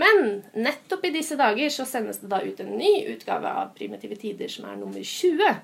Men 0.00 0.40
nettopp 0.54 1.04
i 1.04 1.12
disse 1.12 1.36
dager 1.36 1.68
så 1.74 1.84
sendes 1.88 2.22
det 2.22 2.30
da 2.32 2.40
ut 2.40 2.60
en 2.62 2.72
ny 2.78 2.92
utgave 3.12 3.52
av 3.52 3.74
Primitive 3.76 4.16
Tider, 4.16 4.48
som 4.48 4.70
er 4.70 4.80
nummer 4.80 5.04
20. 5.04 5.60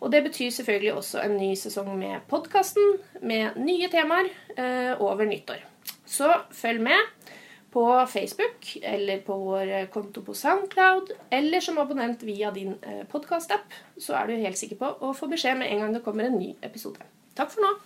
Og 0.00 0.12
det 0.12 0.22
betyr 0.28 0.52
selvfølgelig 0.54 0.94
også 0.94 1.24
en 1.24 1.36
ny 1.40 1.50
sesong 1.58 1.90
med 1.98 2.22
podkasten, 2.30 3.00
med 3.20 3.58
nye 3.58 3.90
temaer 3.92 4.30
eh, 4.54 4.94
over 5.00 5.26
nyttår. 5.26 5.64
Så 6.06 6.30
følg 6.54 6.86
med 6.86 7.34
på 7.70 7.84
Facebook 8.10 8.72
eller 8.82 9.20
på 9.26 9.36
vår 9.44 9.86
konto 9.94 10.24
på 10.26 10.34
Soundcloud 10.34 11.12
eller 11.30 11.62
som 11.62 11.78
abonnent 11.78 12.22
via 12.26 12.50
din 12.54 12.74
podkast-app, 13.12 13.70
så 13.98 14.16
er 14.18 14.26
du 14.26 14.40
helt 14.42 14.58
sikker 14.58 14.80
på 14.80 14.90
å 15.06 15.12
få 15.14 15.30
beskjed 15.30 15.60
med 15.60 15.70
en 15.70 15.84
gang 15.84 15.94
det 15.94 16.02
kommer 16.06 16.26
en 16.26 16.38
ny 16.40 16.54
episode. 16.66 17.06
Takk 17.38 17.54
for 17.54 17.66
nå. 17.66 17.76